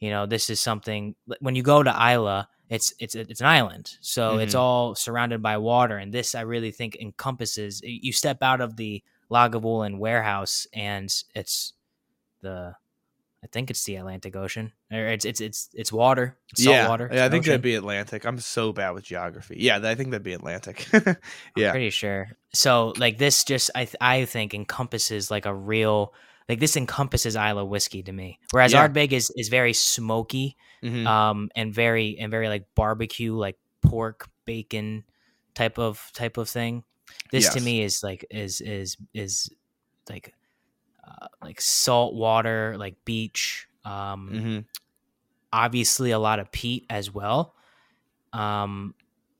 [0.00, 3.96] you know this is something when you go to Islay it's it's it's an island
[4.00, 4.58] so it's Mhm.
[4.58, 9.02] all surrounded by water and this I really think encompasses you step out of the
[9.30, 11.72] Lagavulin warehouse and it's
[12.42, 12.74] the
[13.42, 16.88] I think it's the Atlantic Ocean or it's it's it's it's water it's salt yeah,
[16.88, 17.50] water yeah, I think ocean.
[17.52, 18.24] that'd be Atlantic.
[18.26, 19.56] I'm so bad with geography.
[19.58, 20.86] Yeah, I think that'd be Atlantic.
[21.56, 21.70] yeah.
[21.70, 26.12] pretty sure so like this just I th- I think encompasses like a real
[26.48, 28.86] like this encompasses Islay whiskey to me whereas Yeah.
[28.86, 31.06] Ardbeg is is very smoky Mhm.
[31.06, 35.04] um and very and very like barbecue like pork bacon
[35.54, 36.84] type of type of thing
[37.32, 39.50] this to me is like is is is
[40.08, 40.34] like
[41.42, 44.64] like salt water like beach um Mhm.
[45.52, 47.54] obviously a lot of peat as well.
[48.32, 48.94] Um,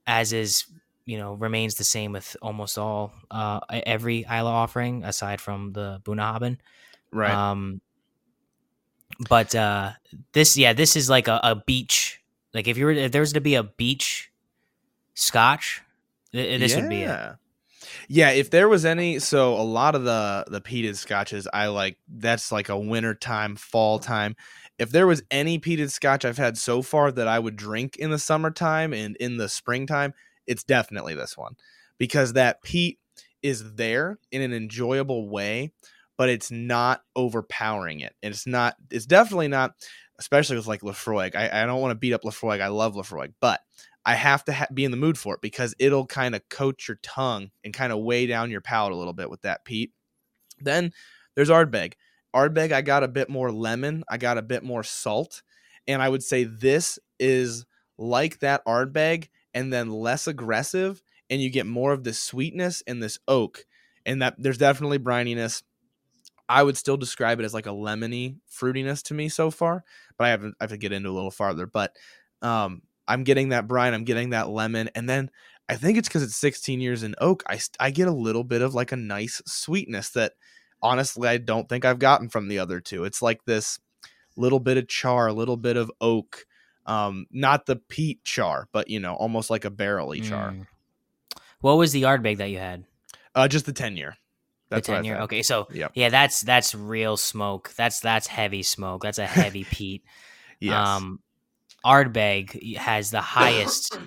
[0.07, 0.65] as is
[1.05, 6.01] you know remains the same with almost all uh every Islay offering aside from the
[6.05, 6.59] Bunnahabhain.
[7.13, 7.33] Right.
[7.33, 7.81] Um,
[9.29, 9.93] but uh,
[10.33, 12.23] this, yeah, this is like a, a beach.
[12.55, 14.31] Like if you were, if there was to be a beach
[15.15, 15.83] Scotch,
[16.33, 17.09] th- this would be it.
[18.09, 18.31] Yeah.
[18.31, 21.99] If there was any, so a lot of the the peated scotches, I like.
[22.09, 24.37] That's like a winter time, fall time.
[24.79, 28.11] If there was any peated scotch I've had so far that I would drink in
[28.11, 30.15] the summertime and in the springtime,
[30.47, 31.55] it's definitely this one
[31.99, 32.99] because that peat
[33.43, 35.73] is there in an enjoyable way,
[36.17, 38.15] but it's not overpowering it.
[38.23, 38.77] And it's not.
[38.91, 39.75] It's definitely not,
[40.19, 41.35] especially with like Laphroaig.
[41.35, 42.61] I, I don't want to beat up Laphroaig.
[42.61, 43.61] I love Laphroaig, but
[44.05, 46.89] I have to ha- be in the mood for it because it'll kind of coat
[46.89, 49.93] your tongue and kind of weigh down your palate a little bit with that peat.
[50.59, 50.93] Then
[51.35, 51.95] there's Ardbeg.
[52.35, 55.43] Ardbeg, I got a bit more lemon, I got a bit more salt,
[55.87, 57.67] and I would say this is
[57.99, 63.03] like that Ardbeg and then less aggressive, and you get more of the sweetness and
[63.03, 63.65] this oak,
[64.07, 65.63] and that there's definitely brininess.
[66.49, 69.85] I would still describe it as like a lemony fruitiness to me so far,
[70.17, 71.67] but I haven't I have to get into a little farther.
[71.67, 71.97] But
[72.43, 75.31] um, I'm getting that brine, I'm getting that lemon, and then
[75.69, 77.43] I think it's because it's 16 years in oak.
[77.47, 80.33] I I get a little bit of like a nice sweetness that
[80.83, 83.05] honestly I don't think I've gotten from the other two.
[83.05, 83.79] It's like this
[84.37, 86.47] little bit of char, a little bit of oak,
[86.87, 90.53] um, not the peat char, but you know, almost like a barrely char.
[90.53, 90.67] Mm.
[91.61, 92.85] What was the Ardbeg that you had?
[93.35, 94.17] Uh, just the 10 year.
[94.71, 95.19] That's the ten year.
[95.23, 95.93] Okay, so Yep.
[95.95, 97.73] yeah, that's that's real smoke.
[97.77, 99.03] That's that's heavy smoke.
[99.03, 100.05] That's a heavy peat.
[100.61, 100.87] Yes.
[100.87, 101.21] Um,
[101.85, 103.99] Ardbeg has the highest.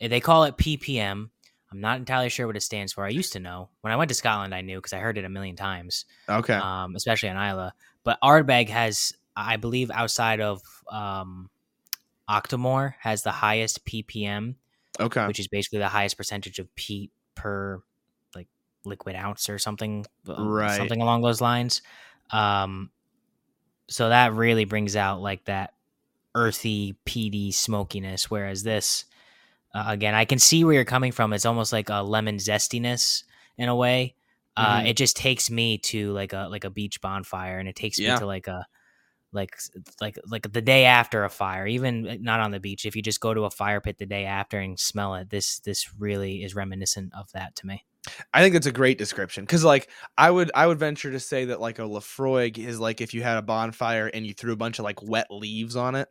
[0.00, 1.30] they call it ppm.
[1.70, 3.04] I'm not entirely sure what it stands for.
[3.04, 4.54] I used to know when I went to Scotland.
[4.54, 6.54] I knew because I heard it a million times, okay.
[6.54, 7.70] um, especially on Islay.
[8.04, 11.50] But Ardbeg has, I believe, outside of um,
[12.28, 14.54] Octomore, has the highest ppm,
[14.98, 15.26] okay.
[15.26, 17.82] which is basically the highest percentage of peat per
[18.34, 18.48] like
[18.86, 20.74] liquid ounce or something, uh, Right.
[20.74, 21.82] Something along those lines.
[22.30, 22.90] Um,
[23.88, 25.74] so that really brings out like that
[26.38, 28.30] earthy, peaty smokiness.
[28.30, 29.04] Whereas this,
[29.74, 31.32] uh, again, I can see where you're coming from.
[31.32, 33.24] It's almost like a lemon zestiness
[33.58, 34.14] in a way.
[34.56, 34.88] Uh, Mhm.
[34.90, 38.14] It just takes me to like a like a beach bonfire, and it takes Yeah.
[38.14, 38.66] me to like a
[39.32, 39.56] like
[40.00, 41.66] like like the day after a fire.
[41.66, 44.06] Even uh, not on the beach, if you just go to a fire pit the
[44.06, 47.84] day after and smell it, this this really is reminiscent of that to me.
[48.32, 51.46] I think that's a great description because, like, I would I would venture to say
[51.46, 54.56] that like a Laphroaig is like if you had a bonfire and you threw a
[54.56, 56.08] bunch of like wet leaves on it,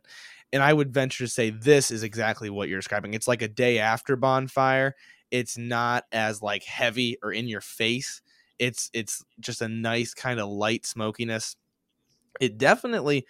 [0.52, 3.14] and I would venture to say this is exactly what you're describing.
[3.14, 4.94] It's like a day after bonfire.
[5.30, 8.22] It's not as like heavy or in your face.
[8.58, 11.56] It's it's just a nice kind of light smokiness.
[12.40, 13.26] It definitely.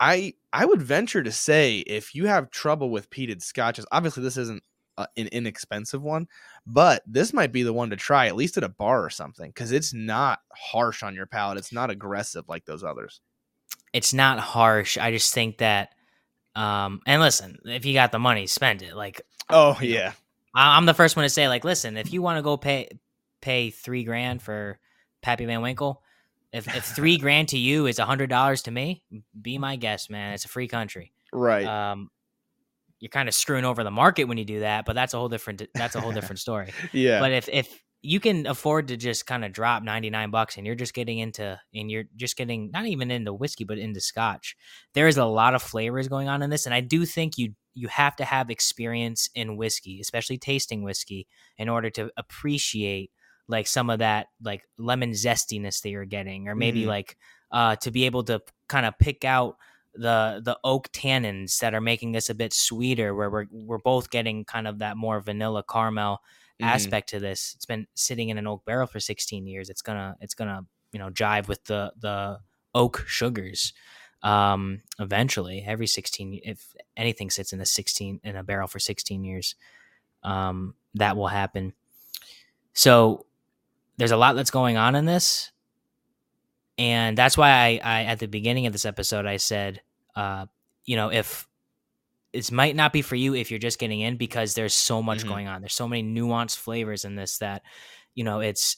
[0.00, 4.36] I I would venture to say if you have trouble with peated scotches, obviously this
[4.38, 4.62] isn't
[4.98, 6.28] uh, an inexpensive one,
[6.66, 9.48] but this might be the one to try at least at a bar or something
[9.48, 11.56] because it's not harsh on your palate.
[11.56, 13.20] It's not aggressive like those others.
[13.92, 14.98] It's not harsh.
[14.98, 15.94] I just think that,
[16.54, 18.94] um, and listen, if you got the money, spend it.
[18.94, 20.12] Like Oh yeah,
[20.54, 22.88] I'm the first one to say, like, listen, if you want to go pay
[23.40, 24.78] pay three grand for
[25.22, 26.02] Pappy Van Winkle,
[26.52, 29.02] if, if three grand to you is a hundred dollars to me,
[29.40, 30.34] be my guest, man.
[30.34, 31.12] It's a free country.
[31.32, 31.64] right.
[31.64, 32.10] Um,
[33.00, 35.28] you're kind of screwing over the market when you do that, but that's a whole
[35.28, 36.74] different that's a whole different story.
[36.92, 40.64] yeah, But if if you can afford to just kind of drop 99 bucks and
[40.64, 44.54] you're just getting into and you're just getting not even into whiskey but into scotch
[44.94, 47.54] there is a lot of flavors going on in this and i do think you
[47.74, 53.10] you have to have experience in whiskey especially tasting whiskey in order to appreciate
[53.48, 56.88] like some of that like lemon zestiness that you're getting or maybe Mhm.
[56.88, 57.16] like
[57.50, 59.56] uh to be able to kind of pick out
[59.98, 64.10] the the oak tannins that are making this a bit sweeter where we're we're both
[64.10, 66.20] getting kind of that more vanilla caramel
[66.60, 66.66] Mhm.
[66.66, 67.52] aspect to this.
[67.54, 69.70] It's been sitting in an oak barrel for 16 years.
[69.70, 72.40] It's gonna it's gonna you know jive with the the
[72.74, 73.72] oak sugars.
[74.22, 79.22] Um, eventually, every 16 if anything sits in a 16 in a barrel for 16
[79.22, 79.54] years,
[80.24, 81.74] um, that will happen.
[82.72, 83.26] So
[83.96, 85.52] there's a lot that's going on in this,
[86.76, 89.80] and that's why I, I at the beginning of this episode I said,
[90.18, 90.46] uh,
[90.84, 91.46] you know, if
[92.32, 95.24] it might not be for you if you're just getting in because there's so much
[95.24, 95.28] Mhm.
[95.28, 95.60] going on.
[95.62, 97.62] There's so many nuanced flavors in this that
[98.14, 98.76] you know it's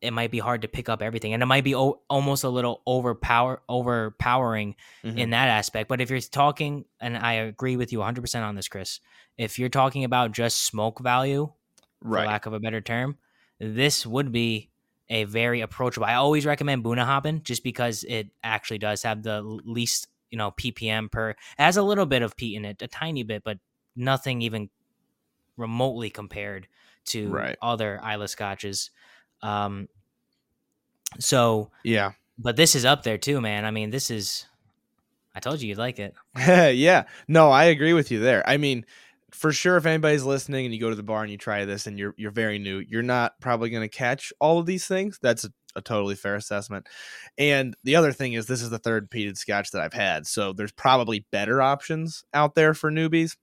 [0.00, 2.48] it might be hard to pick up everything, and it might be o- almost a
[2.48, 5.18] little overpower overpowering Mhm.
[5.18, 5.88] in that aspect.
[5.88, 9.00] But if you're talking, and I agree with you 100 percent on this, Chris.
[9.36, 11.52] If you're talking about just smoke value,
[12.00, 13.18] for lack of a better term,
[13.58, 14.70] this would be
[15.10, 16.06] a very approachable.
[16.06, 21.10] I always recommend Bunnahabhain just because it actually does have the least you know ppm
[21.10, 21.30] per.
[21.30, 23.58] It has a little bit of peat in it, a tiny bit, but
[23.96, 24.70] nothing even
[25.56, 26.68] remotely compared
[27.06, 27.56] to Right.
[27.62, 28.90] other Islay scotches.
[29.42, 29.88] Um,
[31.18, 32.12] so, Yeah.
[32.38, 33.64] but this is up there too, man.
[33.64, 34.46] I mean, this is.
[35.34, 36.14] I told you you'd like it.
[36.76, 37.04] yeah.
[37.28, 38.46] No, I agree with you there.
[38.48, 38.84] I mean,
[39.30, 41.86] for sure if anybody's listening and you go to the bar and you try this
[41.86, 45.18] and you're you're very new, you're not probably going to catch all of these things.
[45.22, 45.46] That's
[45.78, 46.86] a, totally fair assessment.
[47.38, 50.26] And the other thing is this is the third peated scotch that I've had.
[50.26, 53.36] So there's probably better options out there for newbies.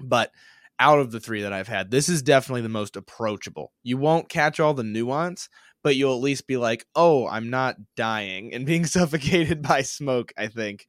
[0.00, 0.30] But
[0.78, 3.72] out of the 3 that I've had, this is definitely the most approachable.
[3.82, 5.48] You won't catch all the nuance,
[5.82, 10.32] but you'll at least be like, "Oh, I'm not dying and being suffocated by smoke,"
[10.38, 10.86] I think.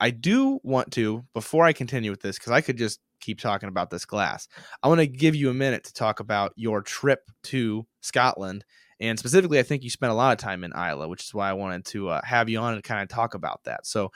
[0.00, 3.68] I do want to, before I continue with this, because I could just keep talking
[3.68, 4.48] about this glass,
[4.82, 8.64] I want to give you a minute to talk about your trip to Scotland.
[9.00, 11.50] And specifically, I think you spent a lot of time in Islay, which is why
[11.50, 13.86] I wanted to uh, have you on and kind of talk about that.
[13.86, 14.10] So,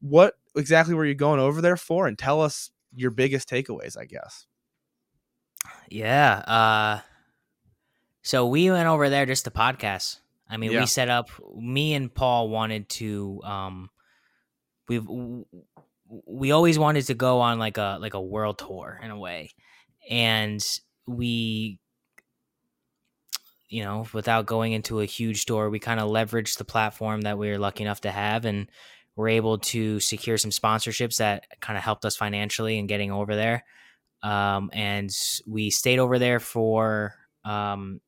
[0.00, 2.06] what exactly were you going over there for?
[2.06, 4.46] And tell us your biggest takeaways, I guess.
[5.88, 6.38] Yeah.
[6.46, 7.00] Uh,
[8.22, 10.20] so we went over there just to podcast.
[10.48, 10.80] I mean, Yeah.
[10.80, 11.30] we set up.
[11.56, 13.40] Me and Paul wanted to.
[13.44, 13.90] Um,
[14.88, 15.06] we've
[16.26, 19.50] we always wanted to go on like a like a world tour in a way,
[20.08, 20.64] and
[21.06, 21.78] we,
[23.68, 27.38] you know, without going into a huge store, we kind of leveraged the platform that
[27.38, 28.70] we were lucky enough to have, and
[29.16, 33.34] were able to secure some sponsorships that kind of helped us financially in getting over
[33.34, 33.64] there.
[34.22, 35.10] Um, and
[35.46, 38.00] we stayed over there for um,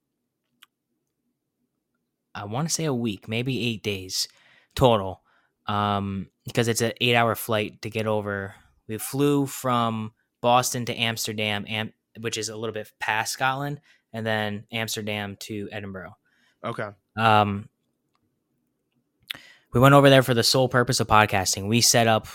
[2.34, 4.28] I want to say a week, maybe eight days
[4.74, 5.22] total,
[5.66, 8.54] um, because it's an eight-hour flight to get over.
[8.88, 13.80] We flew from Boston to Amsterdam, Am- which is a little bit past Scotland,
[14.12, 16.16] and then Amsterdam to Edinburgh.
[16.64, 16.88] Okay.
[17.16, 17.68] Um,
[19.72, 21.68] we went over there for the sole purpose of podcasting.
[21.68, 22.26] We set up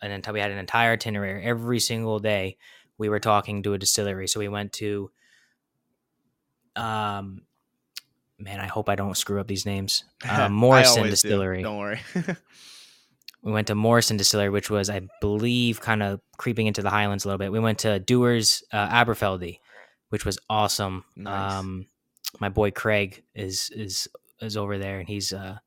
[0.00, 2.56] an entire, we had an entire itinerary every single day.
[2.98, 5.10] We were talking to a distillery, so we went to,
[6.76, 7.42] um,
[8.38, 10.04] man, I hope I don't screw up these names.
[10.28, 11.28] Uh, Morrison always do.
[11.28, 11.62] Distillery.
[11.62, 12.00] Don't worry.
[13.42, 17.24] We went to Morrison Distillery, which was, I believe, kind of creeping into the Highlands
[17.24, 17.50] a little bit.
[17.50, 19.60] We went to Dewar's uh, Aberfeldy,
[20.10, 21.04] which was awesome.
[21.16, 21.54] Nice.
[21.54, 21.86] Um,
[22.38, 24.06] my boy Craig is is
[24.40, 25.58] is over there, and he's uh,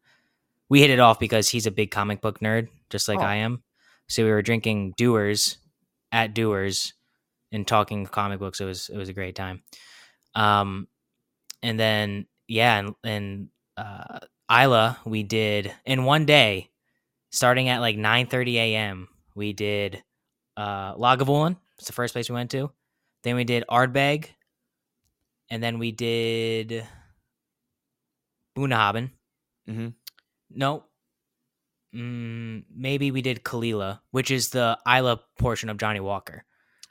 [0.69, 3.23] we hit it off because he's a big comic book nerd, just like Oh.
[3.23, 3.63] I am.
[4.07, 5.57] So we were drinking Dewar's
[6.11, 6.93] at Dewar's
[7.51, 8.61] and talking comic books.
[8.61, 9.63] It was it was a great time.
[10.35, 10.87] Um,
[11.61, 14.19] and then yeah, and, and uh,
[14.51, 16.69] Islay, we did in one day,
[17.31, 19.07] starting at like nine thirty a.m.
[19.35, 20.03] We did
[20.57, 21.57] uh, Lagavulin.
[21.77, 22.71] It's the first place we went to.
[23.23, 24.27] Then we did Ardbeg,
[25.49, 26.85] and then we did
[28.57, 29.11] Bunnahabhain.
[29.65, 29.87] hmm
[30.49, 30.85] No.
[31.95, 36.43] Mm, maybe we did Caol Ila, which is the Islay portion of Johnnie Walker.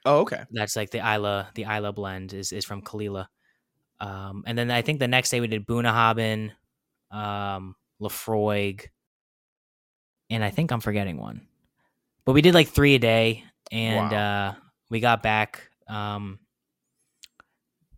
[0.04, 0.44] Oh, okay.
[0.52, 3.28] That's like the Islay, the Islay blend is, is from Caol Ila.
[4.00, 6.52] Um, and then I think the next day we did Bunnahabhain,
[7.10, 8.86] um, Laphroaig,
[10.30, 11.46] and I think I'm forgetting one.
[12.24, 14.54] But we did like three a day, and uh,
[14.88, 15.68] we got back.
[15.92, 16.38] Um,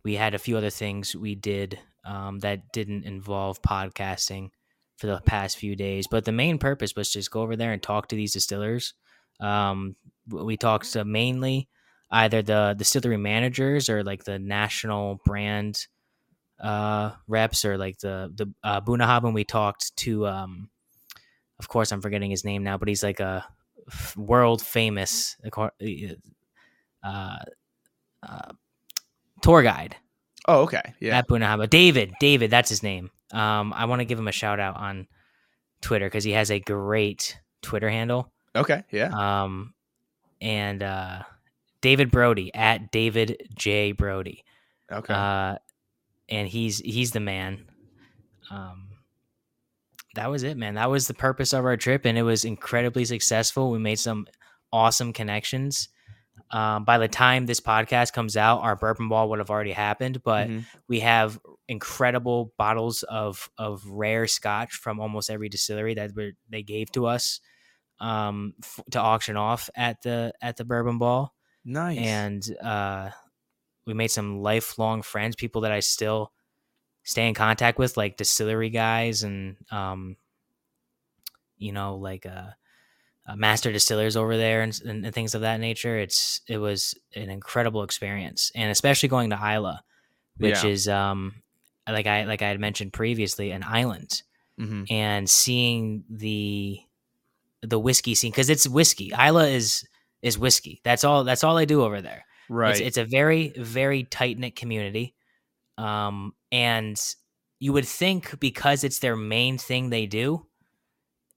[0.03, 4.49] we had a few other things we did um, that didn't involve podcasting
[4.97, 6.07] for the past few days.
[6.07, 8.93] But the main purpose was just go over there and talk to these distillers.
[9.39, 9.95] Um,
[10.29, 11.69] we talked to mainly
[12.11, 15.87] either the distillery managers or like the national brand
[16.61, 19.33] uh, reps or like the the uh, Bunnahabhain.
[19.33, 20.69] We talked to, um,
[21.59, 23.45] of course, I'm forgetting his name now, but he's like a
[24.15, 25.35] world famous
[27.03, 27.37] uh,
[28.27, 28.51] uh,
[29.41, 29.95] tour guide
[30.47, 30.93] Oh, okay.
[30.99, 31.17] Yeah.
[31.17, 31.69] at Bunnahabhain.
[31.69, 33.09] David, David, that's his name.
[33.31, 35.07] Um, I want to give him a shout out on
[35.81, 38.31] Twitter because he has a great Twitter handle.
[38.55, 38.83] Okay.
[38.91, 39.09] Yeah.
[39.43, 39.73] Um,
[40.41, 41.23] and uh,
[41.81, 44.43] David Brody at David J Brody.
[44.91, 45.13] Okay.
[45.13, 45.55] Uh,
[46.29, 47.65] and he's he's the man.
[48.51, 48.89] Um,
[50.13, 50.75] that was it, man.
[50.75, 53.71] That was the purpose of our trip, and it was incredibly successful.
[53.71, 54.27] We made some
[54.71, 55.89] awesome connections.
[56.55, 60.23] Um, by the time this podcast comes out, our bourbon ball would have already happened,
[60.23, 60.65] but Mhm.
[60.87, 66.63] we have incredible bottles of of rare scotch from almost every distillery that were, they
[66.63, 67.41] gave to us
[67.99, 71.33] um, f- to auction off at the at the bourbon ball
[71.65, 71.97] nice.
[71.97, 73.09] and uh,
[73.85, 76.31] we made some lifelong friends, people that I still
[77.03, 80.17] stay in contact with, like distillery guys and um,
[81.57, 82.51] you know, like uh,
[83.27, 85.97] uh, master distillers over there and, and, and things of that nature.
[85.97, 89.77] It's it was an incredible experience, and especially going to Islay,
[90.37, 90.69] which Yeah.
[90.69, 91.41] is um,
[91.87, 94.21] like I like I had mentioned previously, an island
[94.59, 94.89] Mhm.
[94.91, 96.79] and seeing the
[97.61, 99.11] the whiskey scene because it's whiskey.
[99.13, 99.85] Islay is
[100.21, 100.81] is whiskey.
[100.83, 101.23] That's all.
[101.23, 102.25] That's all they do over there.
[102.47, 102.71] Right.
[102.71, 105.15] It's, it's a very very tight knit community,
[105.77, 106.99] um, and
[107.59, 110.45] you would think because it's their main thing they do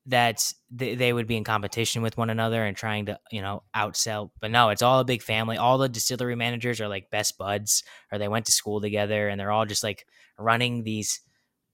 [0.08, 3.62] that they, they would be in competition with one another and trying to you know
[3.76, 5.56] outsell but no it's all a big family.
[5.56, 9.38] All the distillery managers are like best buds or they went to school together and
[9.38, 10.06] they're all just like
[10.38, 11.20] running these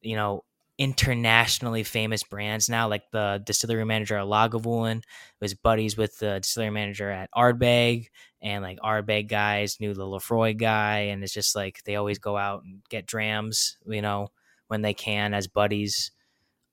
[0.02, 0.44] you know
[0.76, 2.88] internationally famous brands now.
[2.88, 5.02] Like the distillery manager at Lagavulin
[5.40, 8.08] was buddies with the distillery manager at Ardbeg
[8.42, 12.36] and like Ardbeg guys knew the Laphroaig guy and it's just like they always go
[12.36, 14.28] out and get drams you know
[14.66, 16.10] when they can as buddies.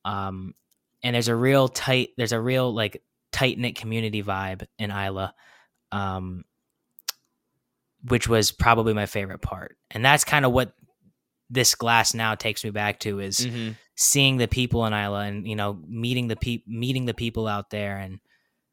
[0.03, 0.55] Um
[1.04, 5.30] and there's a real tight there's a real like tight knit community vibe in Islay,
[5.91, 6.43] um,
[8.08, 10.74] which was probably my favorite part, and that's kind of what
[11.49, 13.76] this glass now takes me back to is Mhm.
[13.95, 17.70] seeing the people in Islay and you know meeting the pe- meeting the people out
[17.70, 18.14] there and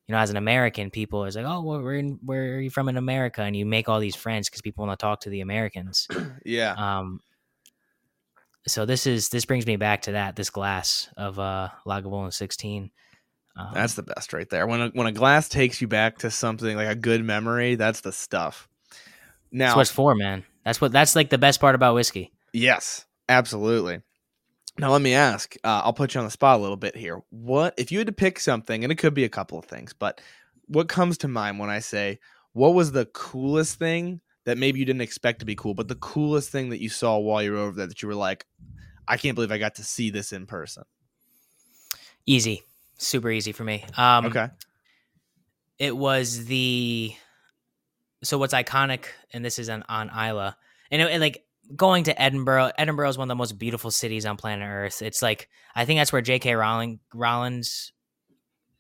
[0.07, 2.71] you know as an American people is like oh well, we're in, where are you
[2.71, 5.31] from in America and you make all these friends because people want to talk to
[5.31, 6.07] the Americans
[6.45, 6.73] Yeah.
[6.73, 7.21] um
[8.71, 12.91] so this is this brings me back to that this glass of uh Lagavulin 16
[13.57, 14.69] um, That's the best right there.
[14.69, 18.03] When a, when a glass takes you back to something like a good memory, that's
[18.03, 18.69] the stuff.
[19.51, 23.07] Now, that's what for man that's what that's like the best part about whiskey yes,
[23.29, 24.01] absolutely.
[24.79, 25.57] Now let me ask.
[25.65, 27.21] Uh, I'll put you on the spot a little bit here.
[27.31, 29.93] What if you had to pick something, and it could be a couple of things,
[29.93, 30.21] but
[30.67, 32.19] what comes to mind when I say
[32.53, 35.95] what was the coolest thing that maybe you didn't expect to be cool, but the
[35.95, 38.47] coolest thing that you saw while you were over there that you were like,
[39.07, 40.85] I can't believe I got to see this in person.
[42.27, 42.63] easy
[42.97, 44.49] super easy for me um okay.
[45.79, 47.15] it was the
[48.25, 50.53] so what's iconic and this is on, on Islay
[50.91, 51.45] and, it, and like
[51.77, 55.23] going to Edinburgh Edinburgh is one of the most beautiful cities on planet Earth it's
[55.23, 56.55] like I think that's where J.K.
[56.55, 57.93] Rowling Rowlands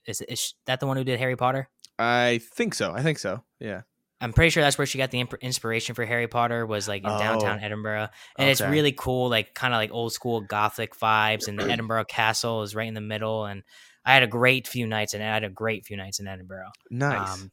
[0.05, 2.93] is is that the one who did Harry Potter I think so.
[2.93, 3.43] I think so.
[3.59, 3.83] Yeah.
[4.21, 7.05] I'm pretty sure that's where she got the imp- inspiration for Harry Potter was like
[7.05, 10.97] in downtown Oh, Edinburgh, and it's really cool, like kind of like old school Gothic
[10.99, 11.47] vibes.
[11.47, 13.63] And the Edinburgh Castle is right in the middle, and
[14.05, 16.71] I had a great few nights, and I had a great few nights in Edinburgh.
[16.91, 17.35] Nice.
[17.35, 17.53] Um,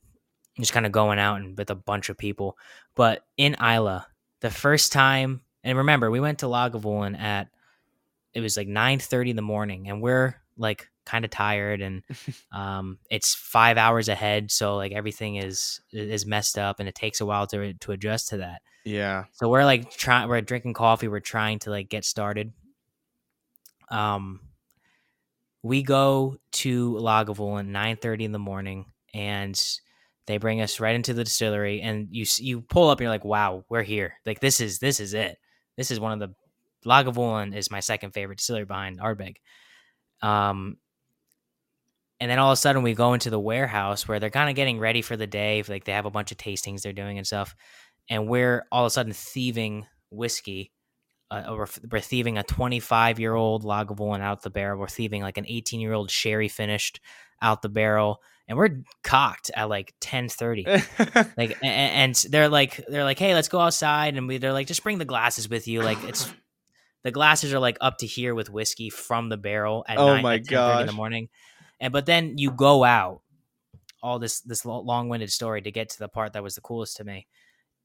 [0.60, 2.58] just kind of going out and with a bunch of people.
[2.96, 4.00] But in Islay,
[4.40, 7.50] the first time, and remember, we went to Lagavulin at
[8.34, 12.04] it was like nine thirty in the morning, and we're like kind of tired, and
[12.52, 17.22] um, it's five hours ahead, so like everything is is messed up, and it takes
[17.22, 18.62] a while to to adjust to that.
[18.84, 19.26] yeah.
[19.34, 22.54] So we're like trying, we're drinking coffee, we're trying to like get started.
[23.90, 24.42] Um,
[25.64, 29.62] we go to Lagavulin nine thirty in the morning, and
[30.28, 33.26] they bring us right into the distillery, and you you pull up, and you're like,
[33.26, 34.16] wow, we're here.
[34.26, 35.38] Like this is this is it.
[35.78, 36.34] This is one of the
[36.86, 39.38] Lagavulin is my second favorite distillery behind Ardbeg.
[40.22, 40.78] Um,
[42.20, 44.56] and then all of a sudden we go into the warehouse where they're kind of
[44.56, 45.64] getting ready for the day.
[45.68, 47.56] Like they have a bunch of tastings they're doing and stuff
[48.10, 50.72] and we're all of a sudden thieving whiskey.
[51.32, 54.80] Uh, we're, we're thieving a 25 year old Lagavulin out the barrel.
[54.80, 57.00] We're thieving like an 18 year old sherry finished
[57.42, 61.34] out the barrel, and we're cocked at like 10:30.
[61.38, 64.54] Like, a- a- and they're like, they're like, hey, let's go outside, and we, they're
[64.54, 65.82] like, just bring the glasses with you.
[65.82, 66.32] Like, it's
[67.04, 70.24] the glasses are like up to here with whiskey from the barrel at Oh nine,
[70.24, 71.30] my 10:30 in the morning,
[71.80, 73.22] and but then you go out.
[74.04, 76.98] All this this long winded story to get to the part that was the coolest
[76.98, 77.26] to me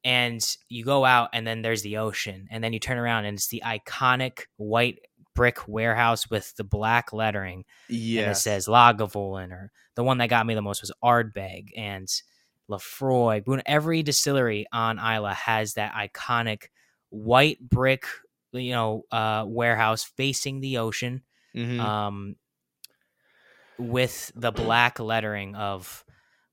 [0.04, 3.36] and you go out and then there's the ocean and then you turn around and
[3.38, 4.98] it's the iconic white
[5.34, 7.64] brick warehouse with the black lettering
[8.24, 12.06] and it says Lagavulin or the one that got me the most was Ardbeg and
[12.70, 13.44] Laphroaig.
[13.46, 13.62] Boone.
[13.64, 16.64] Every distillery on Islay has that iconic
[17.08, 18.04] white brick,
[18.52, 21.22] you know, uh, warehouse facing the ocean,
[21.56, 21.80] Mhm.
[21.80, 22.36] um,
[23.80, 26.04] with the black lettering of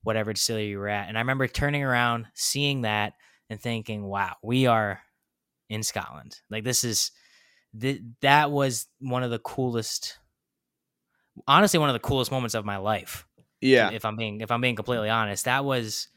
[0.02, 1.08] whatever distillery you were at.
[1.08, 3.12] And I remember turning around, seeing that,
[3.50, 5.00] and thinking, "Wow, we are
[5.68, 6.36] in Scotland.
[6.50, 7.10] Like this is
[7.78, 10.18] th- that was one of the coolest."
[11.46, 13.24] Honestly, one of the coolest moments of my life.
[13.60, 13.90] yeah.
[13.90, 16.08] If I'm being if I'm being completely honest, that was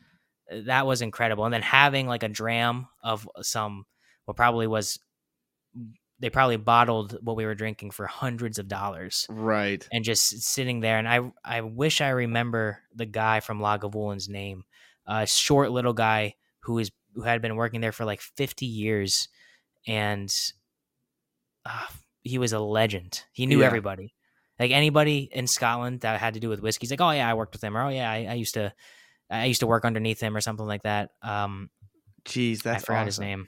[0.49, 1.45] that was incredible.
[1.45, 3.85] And then having like a dram of some
[4.25, 4.99] what probably was
[6.21, 9.85] they probably bottled what we were drinking for hundreds of dollars Right.
[9.91, 10.97] and just sitting there.
[10.99, 14.63] And I I wish I remember the guy from Lagavulin's name,
[15.05, 19.27] a short little guy who is who had been working there for like fifty years,
[19.87, 20.33] and
[21.65, 21.87] uh,
[22.23, 23.23] he was a legend.
[23.33, 23.65] He knew Yeah.
[23.67, 24.13] everybody,
[24.59, 26.85] like anybody in Scotland that had to do with whiskey.
[26.85, 28.73] He's like, oh yeah, I worked with him, or oh yeah, I, I used to.
[29.29, 31.11] I used to work underneath him or something like that.
[31.23, 31.69] Um,
[32.25, 33.05] Jeez, I forgot awesome.
[33.05, 33.47] his name.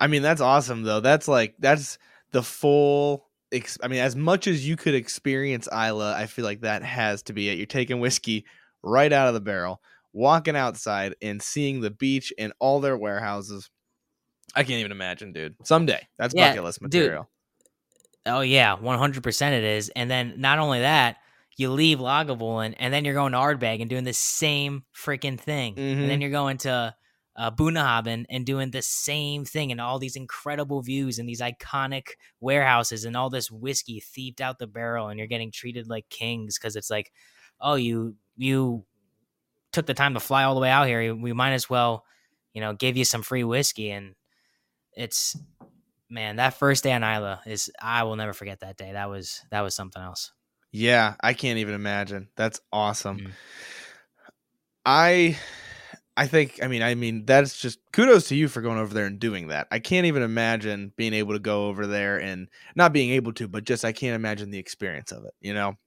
[0.00, 1.00] I mean, that's awesome though.
[1.00, 1.98] That's like that's
[2.32, 6.62] the full ex- I mean, as much as you could experience Islay, I feel like
[6.62, 7.58] that has to be it.
[7.58, 8.46] You're taking whiskey
[8.82, 9.80] right out of the barrel,
[10.12, 13.68] walking outside and seeing the beach and all their warehouses.
[14.56, 15.54] I can't even imagine, dude.
[15.64, 16.92] Someday, that's Yeah, bucket list dude.
[16.94, 17.28] material.
[18.26, 19.90] Oh yeah, one hundred percent it is.
[19.94, 21.16] And then not only that,
[21.56, 25.74] you leave Lagavulin and then you're going to Ardbeg and doing the same freaking thing.
[25.74, 25.92] Mhm.
[26.02, 26.94] And then you're going to
[27.40, 32.08] uh, Bunnahabhain and doing the same thing and all these incredible views and these iconic
[32.38, 36.58] warehouses and all this whiskey thieved out the barrel and you're getting treated like kings
[36.58, 37.10] because it's like,
[37.58, 38.84] oh, you you
[39.72, 41.14] took the time to fly all the way out here.
[41.14, 42.04] We might as well,
[42.52, 44.14] you know, give you some free whiskey and
[44.92, 45.34] it's
[46.10, 48.92] man, that first day on Islay is I will never forget that day.
[48.92, 50.30] That was that was something else.
[50.72, 52.28] Yeah, I can't even imagine.
[52.36, 53.18] That's awesome.
[53.18, 53.30] Mhm.
[54.84, 55.38] I
[56.20, 59.06] I think I mean I mean that's just kudos to you for going over there
[59.06, 59.68] and doing that.
[59.70, 63.48] I can't even imagine being able to go over there and not being able to,
[63.48, 65.78] but just I can't imagine the experience of it, you know.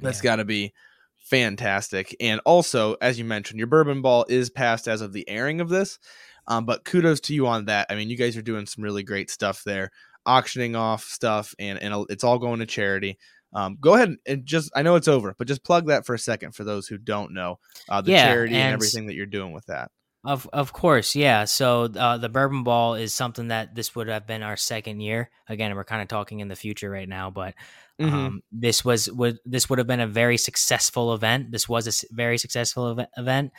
[0.00, 0.72] that's got to be
[1.16, 2.14] fantastic.
[2.20, 5.68] And also, as you mentioned, your bourbon ball is passed as of the airing of
[5.68, 5.98] this.
[6.46, 7.88] Um, but kudos to you on that.
[7.90, 9.90] I mean, you guys are doing some really great stuff there,
[10.26, 13.18] auctioning off stuff, and and it's all going to charity.
[13.56, 16.18] Um, go ahead and just I know it's over, but just plug that for a
[16.18, 19.24] second for those who don't know uh, the Yeah, charity and and- everything that you're
[19.26, 19.90] doing with that.
[20.24, 21.44] Of of course, yeah.
[21.44, 25.30] So uh, the bourbon ball is something that this would have been our second year.
[25.48, 27.54] Again, we're kind of talking in the future right now, but
[28.00, 28.12] Mhm.
[28.12, 31.52] um, this was would this would have been a very successful event.
[31.52, 33.52] This was a very successful ev- event,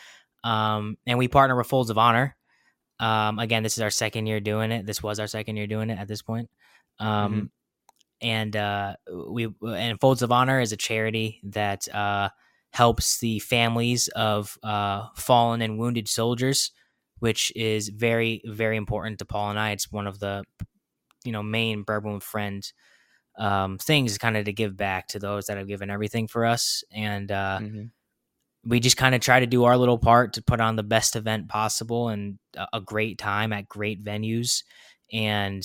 [0.44, 2.36] um, and we partner with Folds of Honor.
[3.00, 4.86] Um, again, this is our second year doing it.
[4.86, 6.50] This was our second year doing it at this point.
[7.00, 7.50] Um, Mhm.
[8.22, 8.96] And uh,
[9.30, 12.30] we and Folds of Honor is a charity that uh,
[12.72, 16.72] helps the families of uh, fallen and wounded soldiers,
[17.20, 19.72] which is very very important to Paul and I.
[19.72, 20.44] It's one of the
[21.26, 22.64] you know main bourbon friend
[23.38, 26.84] um, things, kind of to give back to those that have given everything for us,
[26.92, 27.92] and uh, Mhm.
[28.66, 31.16] we just kind of try to do our little part to put on the best
[31.16, 32.40] event possible and
[32.74, 34.64] a great time at great venues,
[35.14, 35.64] and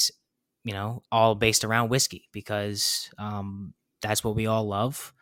[0.65, 5.13] you know all based around whiskey because um, that's what we all love.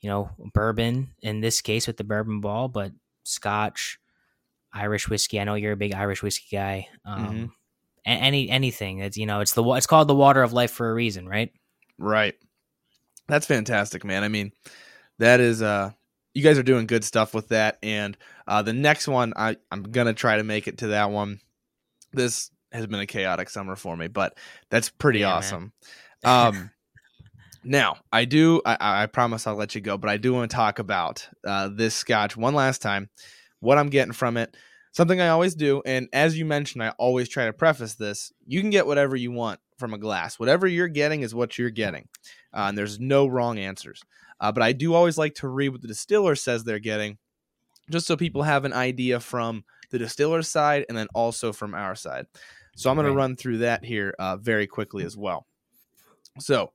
[0.00, 3.98] You know, bourbon in this case with the bourbon ball, but Scotch,
[4.72, 5.38] Irish whiskey.
[5.38, 6.88] I know you're a big Irish whiskey guy.
[7.04, 7.50] Um, Mhm.
[8.04, 10.94] Any anything that's you know it's the it's called the water of life for a
[10.94, 11.52] reason, right?
[11.98, 12.34] Right.
[13.28, 14.24] That's fantastic, man.
[14.24, 14.50] I mean,
[15.18, 15.92] that is uh
[16.34, 18.16] you guys are doing good stuff with that and
[18.48, 21.38] uh the next one I I'm going to try to make it to that one.
[22.12, 24.36] This has been a chaotic summer for me, but
[24.70, 25.72] that's pretty Yeah, awesome.
[26.24, 26.70] Um
[27.64, 30.50] now, I do I- I I promise I'll let you go, but I do want
[30.50, 33.08] to talk about uh this scotch one last time.
[33.60, 34.56] What I'm getting from it.
[34.92, 38.32] Something I always do and as you mentioned, I always try to preface this.
[38.46, 40.38] You can get whatever you want from a glass.
[40.38, 42.08] Whatever you're getting is what you're getting.
[42.52, 44.02] Uh, and there's no wrong answers.
[44.40, 47.18] Uh, but I do always like to read what the distiller says they're getting,
[47.90, 51.94] just so people have an idea from the distiller's side and then also from our
[51.94, 52.26] side.
[52.76, 53.12] So I'm going Right.
[53.12, 55.46] to run through that here uh, very quickly as well.
[56.38, 56.72] So,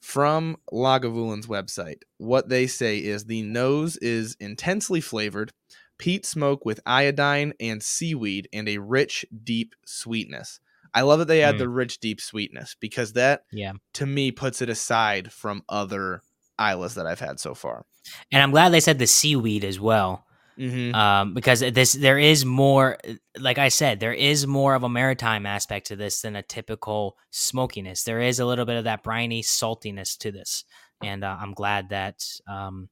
[0.00, 5.52] from Lagavulin's website, what they say is the nose is intensely flavored,
[5.98, 10.60] peat smoke with iodine and seaweed, and a rich, deep sweetness.
[10.94, 11.58] I love that they add Mm.
[11.58, 13.72] the rich, deep sweetness because that Yeah.
[13.94, 16.22] to me puts it aside from other
[16.58, 17.86] Islas that I've had so far.
[18.32, 20.25] And I'm glad they said the seaweed as well.
[20.58, 20.94] Mm-hmm.
[20.94, 22.96] um, because this there is more
[23.38, 27.18] like i said there is more of a maritime aspect to this than a typical
[27.30, 30.64] smokiness there is a little bit of that briny saltiness to this
[31.02, 32.88] and uh, i'm glad that um,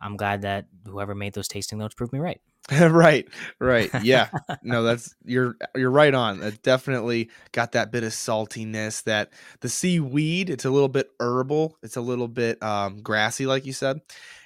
[0.00, 2.40] i'm glad that whoever made those tasting notes proved me right
[2.80, 3.26] right,
[3.58, 3.90] right.
[4.02, 4.28] Yeah.
[4.62, 6.42] no, that's you're you're right on.
[6.42, 9.02] It definitely got that bit of saltiness.
[9.04, 11.76] That the seaweed, it's a little bit herbal.
[11.82, 14.00] It's a little bit um, grassy, like you said.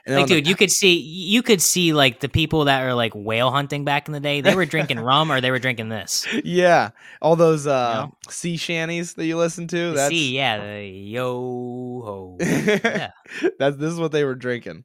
[0.06, 2.82] And like on the dude you could see you could see like the people that
[2.84, 5.58] are like whale hunting back in the day they were drinking rum or they were
[5.58, 6.90] drinking this yeah,
[7.20, 8.12] all those uh, know?
[8.28, 9.94] sea shanties that you listen to.
[9.94, 11.34] That's sea yeah the yo
[12.04, 13.10] ho yeah
[13.58, 14.84] That's this is what they were drinking.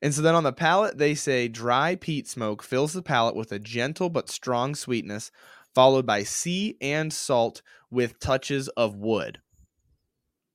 [0.00, 3.50] And so then on the palate, they say dry peat smoke fills the palate with
[3.50, 5.30] a gentle but strong sweetness,
[5.74, 9.40] followed by sea and salt with touches of wood.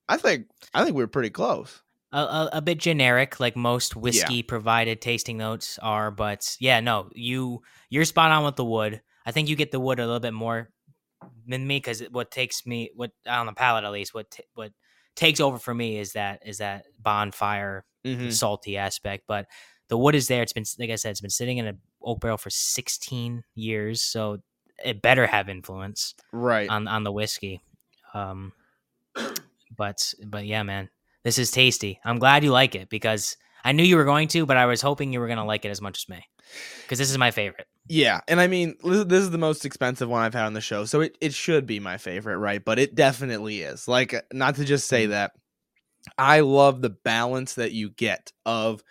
[0.08, 1.82] I think I think we are pretty close.
[2.12, 6.10] a, a, a bit generic, like most whiskey provided tasting notes are.
[6.10, 9.02] But yeah, no, you you're spot on with the wood.
[9.26, 10.70] I think you get the wood a little bit more
[11.46, 14.72] than me because what takes me what on the palate at least what t- what
[15.16, 18.32] takes over for me is that is that bonfire Mhm.
[18.32, 19.24] salty aspect.
[19.26, 19.46] But
[19.88, 20.42] the wood is there.
[20.42, 24.02] It's been like I said, it's been sitting in an oak barrel for 16 years,
[24.02, 24.38] so
[24.84, 26.68] it better have influence Right.
[26.68, 27.60] on on the whiskey.
[28.14, 28.52] Um,
[29.76, 30.88] but but yeah, man,
[31.22, 32.00] this is tasty.
[32.04, 34.80] I'm glad you like it because I knew you were going to, but I was
[34.82, 36.24] hoping you were gonna like it as much as me
[36.82, 37.66] because this is my favorite.
[37.86, 40.60] Yeah, and I mean, this this is the most expensive one I've had on the
[40.60, 42.64] show, so it, it should be my favorite, right?
[42.64, 43.86] But it definitely is.
[43.88, 45.32] Like, not to just say that,
[46.18, 48.82] I love the balance that you get of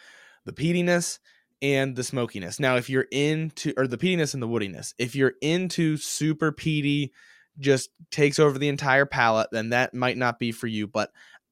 [0.46, 1.20] the peatiness
[1.62, 2.60] and the smokiness.
[2.60, 7.12] Now, if you're into, or the peatiness and the woodiness, if you're into super peaty,
[7.60, 10.88] just takes over the entire palate, then that might not be for you.
[10.88, 11.12] But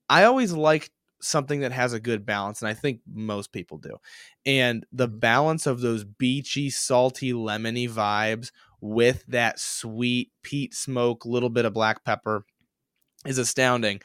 [0.10, 0.92] I always like
[1.22, 3.96] something that has a good balance and i think most people do
[4.46, 5.20] and the Mm-hmm.
[5.20, 8.52] balance of those beachy salty lemony vibes
[8.82, 12.44] with that sweet peat smoke little bit of black pepper
[13.26, 14.02] is astounding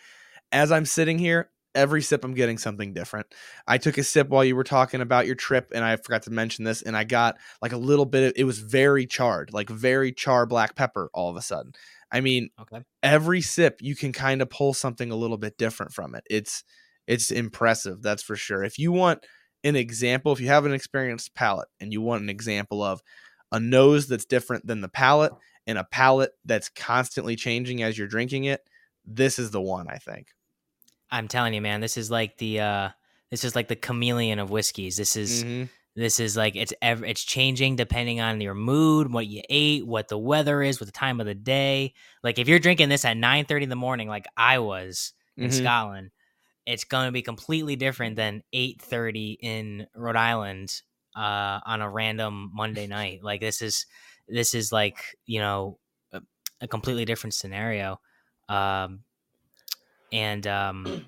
[0.56, 3.26] as i'm sitting here every sip i'm getting something different.
[3.66, 6.30] I took a sip while you were talking about your trip and i forgot to
[6.30, 9.68] mention this and i got like a little bit of it was very charred like
[9.68, 11.72] very char black pepper all of a sudden.
[12.10, 12.82] I mean Okay.
[13.02, 16.24] every sip you can kind of pull something a little bit different from it.
[16.30, 16.64] It's
[17.06, 18.64] it's impressive that's for sure.
[18.64, 19.26] If you want
[19.64, 23.02] an example if you have an experienced palate and you want an example of
[23.52, 25.32] a nose that's different than the palate
[25.66, 28.60] and a palate that's constantly changing as you're drinking it
[29.04, 30.28] this is the one i think
[31.10, 32.88] I'm telling you, man, this is like the uh
[33.30, 34.96] this is like the chameleon of whiskeys.
[34.96, 35.68] This is Mhm.
[35.94, 40.08] this is like it's ever it's changing depending on your mood, what you ate, what
[40.08, 41.94] the weather is, what the time of the day.
[42.22, 45.52] Like if you're drinking this at 9:30 in the morning like I was in Mhm.
[45.52, 46.10] Scotland,
[46.66, 50.82] it's going to be completely different than 8:30 in Rhode Island
[51.16, 53.22] uh on a random Monday night.
[53.22, 53.86] Like this is
[54.28, 55.78] this is like, you know,
[56.12, 56.22] a,
[56.60, 58.00] a completely different scenario.
[58.48, 59.04] Um
[60.12, 61.06] and um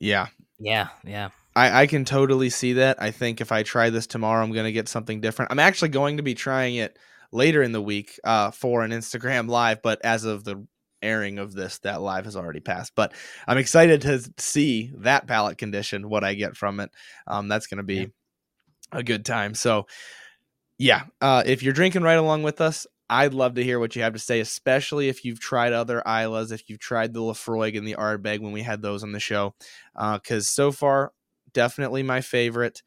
[0.00, 1.30] yeah yeah, yeah.
[1.56, 3.00] I, I can totally see that.
[3.00, 5.52] I think if I try this tomorrow, I'm going to get something different.
[5.52, 6.98] I'm actually going to be trying it
[7.32, 10.66] later in the week uh, for an Instagram live, but as of the
[11.02, 12.94] airing of this, that live has already passed.
[12.96, 13.12] But
[13.46, 16.90] I'm excited to see that palate condition, what I get from it.
[17.26, 18.06] Um, that's going to be Yeah.
[18.92, 19.54] a good time.
[19.54, 19.86] So,
[20.78, 24.02] yeah, uh, if you're drinking right along with us, I'd love to hear what you
[24.02, 27.86] have to say, especially if you've tried other Islas, if you've tried the Laphroaig and
[27.86, 29.54] the Ardbeg when we had those on the show.
[29.94, 31.12] Because so far,
[31.52, 32.82] definitely my favorite.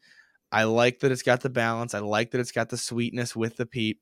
[0.52, 1.94] I like that it's got the balance.
[1.94, 3.98] I like that it's got the sweetness with the peat.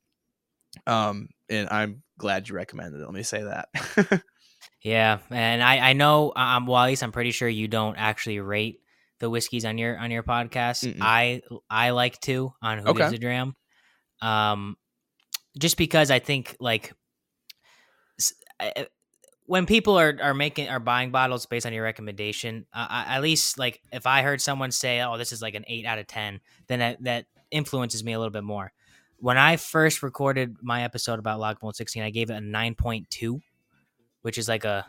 [0.86, 3.04] Um, and I'm glad you recommended it.
[3.04, 4.22] Let me say that.
[4.82, 8.38] Yeah, and I I know um well at least I'm pretty sure you don't actually
[8.40, 8.80] rate
[9.18, 10.84] the whiskeys on your on your podcast.
[10.84, 10.98] Mm-mm.
[11.00, 12.98] I I like to on Who Okay.
[13.00, 13.56] Gives a Dram.
[14.22, 14.76] Um
[15.58, 16.92] just because I think like
[19.46, 23.22] when people are are making are buying bottles based on your recommendation, uh, I, at
[23.22, 26.06] least like if I heard someone say, "Oh, this is like an 8 out of
[26.06, 28.72] 10," then that, that influences me a little bit more.
[29.18, 33.40] When I first recorded my episode about Lagavulin 16, I gave it a 9.2
[34.26, 34.84] which is like a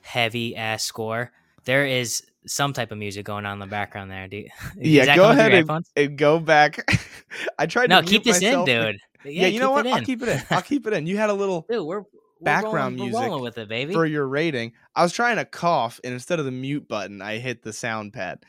[0.00, 1.30] heavy ass score.
[1.68, 4.46] There is some type of music going on in the background there, dude.
[4.78, 6.90] Yeah, go ahead and, and go back.
[7.58, 8.96] I tried No, to keep this in, dude.
[9.24, 9.86] Yeah, you know what?
[9.86, 10.42] I'll keep it in.
[10.48, 11.06] I'll keep it in.
[11.06, 12.04] You had a little Dude, we're, we're
[12.40, 13.92] Background rolling, music We're rolling with it, baby.
[13.92, 14.72] for your rating.
[14.96, 18.14] I was trying to cough, and instead of the mute button, I hit the sound
[18.14, 18.44] pad.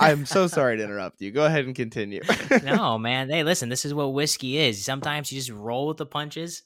[0.00, 1.30] I'm so sorry to interrupt you.
[1.32, 2.22] Go ahead and continue.
[2.64, 3.28] no, man.
[3.28, 4.82] Hey, listen, this is what whiskey is.
[4.82, 6.62] Sometimes you just roll with the punches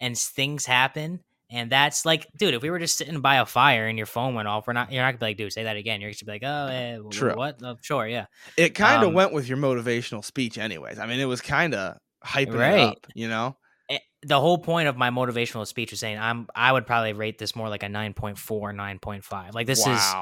[0.00, 1.20] and things happen.
[1.50, 4.34] And that's like, dude, if we were just sitting by a fire and your phone
[4.34, 6.00] went off, we're not, you're not gonna be like, dude, say that again.
[6.00, 7.36] You're just gonna be like, oh, eh, wh- True.
[7.36, 7.58] what?
[7.62, 8.26] Oh, sure, yeah.
[8.56, 10.98] it kind of Um, went with your motivational speech, anyways.
[10.98, 12.80] I mean, it was kind of hyping Right.
[12.80, 13.56] up, you know?
[13.90, 17.36] Eh, the whole point of my motivational speech was saying I'm I would probably rate
[17.38, 20.14] this more like a 9.4 9.5 like this is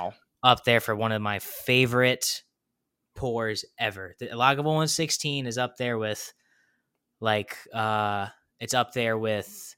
[0.42, 2.42] up there for one of my favorite
[3.14, 6.32] pours ever the Lagavulin 116 is up there with
[7.20, 8.26] like uh
[8.58, 9.76] it's up there with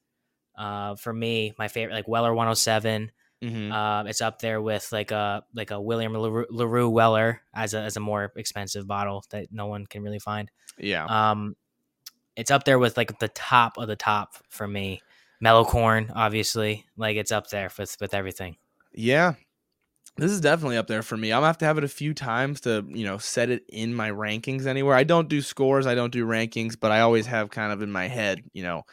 [0.57, 3.11] uh for me my favorite like Weller 107
[3.43, 3.71] Mhm.
[3.73, 7.81] uh, it's up there with like a like a William LaRue, LaRue Weller as a
[7.81, 11.05] as a more expensive bottle that no one can really find yeah.
[11.05, 11.55] um,
[12.37, 15.01] it's up there with like the top of the top for me.
[15.41, 18.57] Mellow corn, obviously, like it's up there with with everything.
[18.93, 19.35] Yeah.
[20.17, 21.33] This is definitely up there for me.
[21.33, 23.93] I'm gonna have to have it a few times to, you know, set it in
[23.95, 24.95] my rankings anywhere.
[24.95, 27.91] I don't do scores, I don't do rankings, but I always have kind of in
[27.93, 28.85] my head, you know,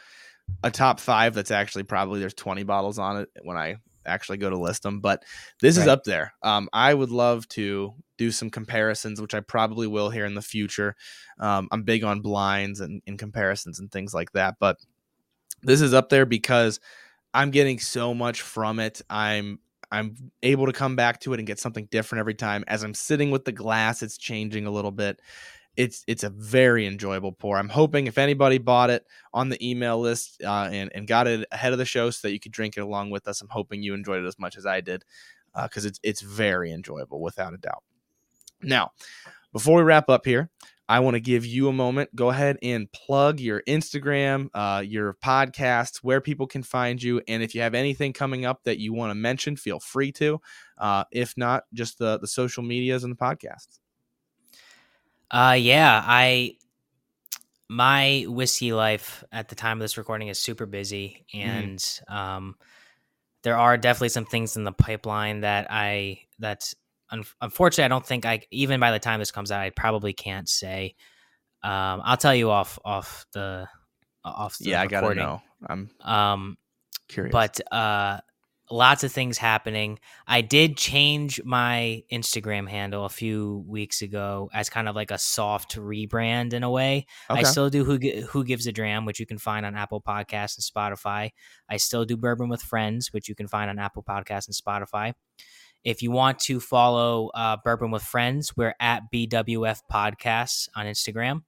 [0.62, 3.76] a top five that's actually probably there's 20 bottles on it when I
[4.06, 5.00] actually go to list them.
[5.00, 5.24] But
[5.60, 6.34] this is up there.
[6.42, 10.42] Um, I would love to do some comparisons, which I probably will here in the
[10.42, 10.94] future.
[11.38, 14.56] Um, I'm big on blinds and, and comparisons and things like that.
[14.60, 14.78] But
[15.62, 16.80] this is up there because
[17.34, 19.00] I'm getting so much from it.
[19.08, 19.58] I'm
[19.90, 22.64] I'm able to come back to it and get something different every time.
[22.66, 25.20] As I'm sitting with the glass, it's changing a little bit.
[25.76, 27.56] It's it's a very enjoyable pour.
[27.56, 31.46] I'm hoping if anybody bought it on the email list uh, and and got it
[31.50, 33.82] ahead of the show so that you could drink it along with us, I'm hoping
[33.82, 35.04] you enjoyed it as much as I did.
[35.62, 37.82] because it's it's very enjoyable without a doubt.
[38.62, 38.92] Now,
[39.52, 40.50] before we wrap up here,
[40.88, 42.14] I want to give you a moment.
[42.14, 47.42] Go ahead and plug your Instagram, uh, your podcasts, where people can find you, and
[47.42, 50.40] if you have anything coming up that you want to mention, feel free to.
[50.76, 53.78] Uh, if not, just the the social medias and the podcasts.
[55.32, 56.56] Uh, yeah, I
[57.68, 62.14] my whiskey life at the time of this recording is super busy, and mm.
[62.14, 62.56] um,
[63.42, 66.74] there are definitely some things in the pipeline that I that's
[67.10, 70.12] un- unfortunately I don't think I even by the time this comes out I probably
[70.12, 70.94] can't say.
[71.62, 73.68] Um, I'll tell you off off the
[74.24, 74.58] off.
[74.58, 75.22] The yeah, recording.
[75.22, 75.42] I gotta know.
[75.66, 76.58] I'm um
[77.08, 78.20] curious, but uh,
[78.70, 79.98] lots of things happening.
[80.26, 85.18] I did change my Instagram handle a few weeks ago as kind of like a
[85.18, 87.06] soft rebrand in a way.
[87.30, 87.40] Okay.
[87.40, 87.98] I still do who
[88.28, 91.30] who gives a dram, which you can find on Apple Podcasts and Spotify.
[91.68, 95.12] I still do bourbon with friends, which you can find on Apple Podcasts and Spotify.
[95.84, 101.42] If you want to follow uh, Bourbon with Friends, we're at BWF Podcasts on Instagram.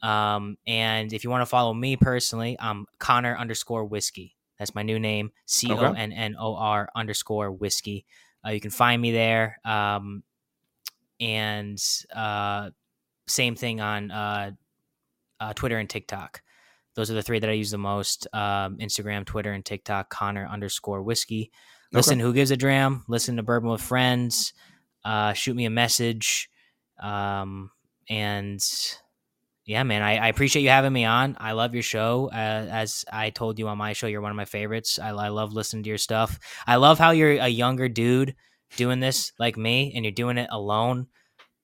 [0.00, 4.36] Um, and if you want to follow me personally, I'm Connor underscore whiskey.
[4.58, 8.06] That's my new name, C O N N O R underscore whiskey.
[8.46, 9.58] Uh, you can find me there.
[9.64, 10.22] Um,
[11.20, 11.82] and
[12.14, 12.70] uh,
[13.26, 14.50] same thing on uh,
[15.40, 16.42] uh, Twitter and TikTok.
[16.94, 20.10] Those are the three that I use the most um, Instagram, Twitter, and TikTok.
[20.10, 21.50] Connor underscore whiskey.
[21.92, 22.22] Listen, okay.
[22.22, 23.04] who gives a dram?
[23.08, 24.52] Listen to Bourbon with Friends.
[25.04, 26.50] Uh, shoot me a message.
[27.02, 27.70] Um,
[28.08, 28.62] and
[29.66, 31.36] yeah, man, I, I, appreciate you having me on.
[31.40, 32.28] I love your show.
[32.30, 34.98] Uh, as I told you on my show, you're one of my favorites.
[34.98, 36.38] I, I love listening to your stuff.
[36.66, 38.34] I love how you're a younger dude
[38.76, 41.06] doing this like me, and you're doing it alone.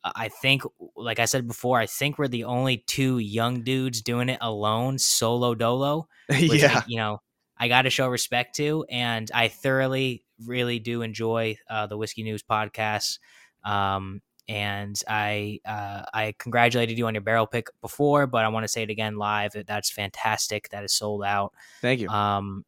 [0.02, 0.62] I think,
[0.96, 4.98] like I said before, I think we're the only two young dudes doing it alone,
[4.98, 6.08] solo dolo.
[6.28, 7.20] Which, yeah, you know,
[7.58, 12.24] I got to show respect to, and I thoroughly, really do enjoy uh, the Whiskey
[12.24, 13.18] Noobs podcast.
[13.62, 18.64] Um, and I uh, I congratulated you on your barrel pick before, but I want
[18.64, 19.52] to say it again live.
[19.64, 20.68] That's fantastic.
[20.70, 21.54] That is sold out.
[21.80, 22.08] Thank you.
[22.08, 22.64] Um,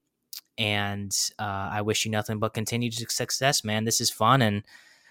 [0.56, 3.84] and uh, I wish you nothing but continued success, man.
[3.84, 4.62] This is fun, and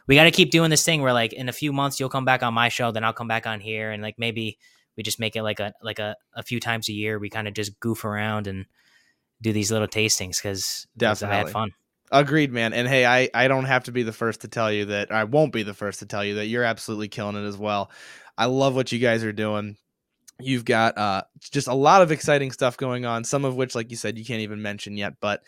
[0.08, 2.24] we got to keep doing this thing where like in a few months you'll come
[2.26, 4.58] back on my show, then I'll come back on here, and like maybe
[4.96, 7.20] we just make it like a like a, a few times a year.
[7.20, 8.66] We kind of just goof around and
[9.42, 10.88] do these little tastings because
[11.22, 11.72] I had fun.
[12.12, 12.74] Agreed, man.
[12.74, 15.24] And hey, I, I don't have to be the first to tell you that I
[15.24, 17.90] won't be the first to tell you that you're absolutely killing it as well.
[18.38, 19.78] I love what you guys are doing.
[20.40, 23.92] You've got uh, just a lot of exciting stuff going on, some of which, like
[23.92, 25.44] you said, you can't even mention yet, but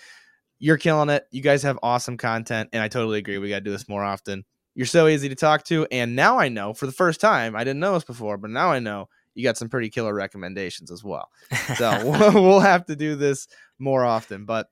[0.60, 1.26] you're killing it.
[1.32, 3.38] You guys have awesome content, and I totally agree.
[3.40, 4.46] We got to do this more often.
[4.76, 5.86] You're so easy to talk to.
[5.92, 8.72] And now I know for the first time, I didn't know this before, but now
[8.72, 11.30] I know you got some pretty killer recommendations as well.
[11.76, 12.00] So
[12.34, 13.48] we'll have to do this
[13.80, 14.46] more often.
[14.46, 14.68] But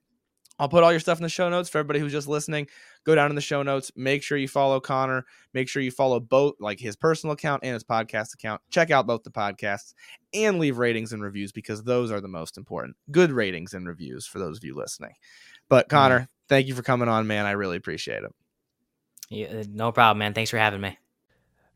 [0.61, 2.67] I'll put all your stuff in the show notes for everybody who's just listening.
[3.03, 3.91] Go down in the show notes.
[3.95, 5.25] Make sure you follow Connor.
[5.55, 8.61] Make sure you follow both, like his personal account and his podcast account.
[8.69, 9.95] Check out both the podcasts
[10.35, 12.95] and leave ratings and reviews because those are the most important.
[13.09, 15.15] Good ratings and reviews for those of you listening.
[15.67, 17.47] But Connor, thank you for coming on, man.
[17.47, 18.31] I really appreciate it.
[19.29, 20.35] Yeah, no problem, man.
[20.35, 20.95] Thanks for having me.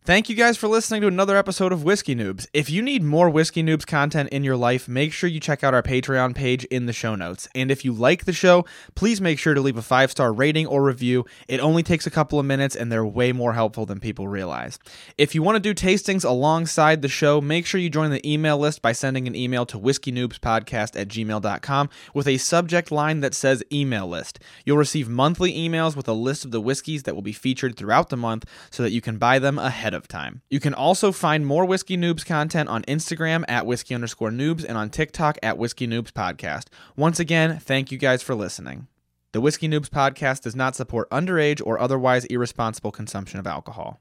[0.05, 2.45] Thank you guys for listening to another episode of Whiskey Noobs.
[2.53, 5.73] If you need more Whiskey Noobs content in your life, make sure you check out
[5.73, 7.47] our Patreon page in the show notes.
[7.55, 10.67] And if you like the show, please make sure to leave a five star rating
[10.67, 11.25] or review.
[11.47, 14.77] It only takes a couple of minutes and they're way more helpful than people realize.
[15.17, 18.59] If you want to do tastings alongside the show, make sure you join the email
[18.59, 23.63] list by sending an email to whiskeynoobspodcast at gmail.com with a subject line that says
[23.73, 24.37] email list.
[24.65, 28.09] You'll receive monthly emails with a list of the whiskeys that will be featured throughout
[28.09, 30.41] the month so that you can buy them ahead of time.
[30.49, 34.77] You can also find more Whiskey Noobs content on Instagram at whiskey underscore noobs and
[34.77, 36.65] on TikTok at Whiskey Noobs Podcast.
[36.95, 38.87] Once again, thank you guys for listening.
[39.31, 43.99] The Whiskey Noobs Podcast does not support underage or otherwise irresponsible consumption of alcohol.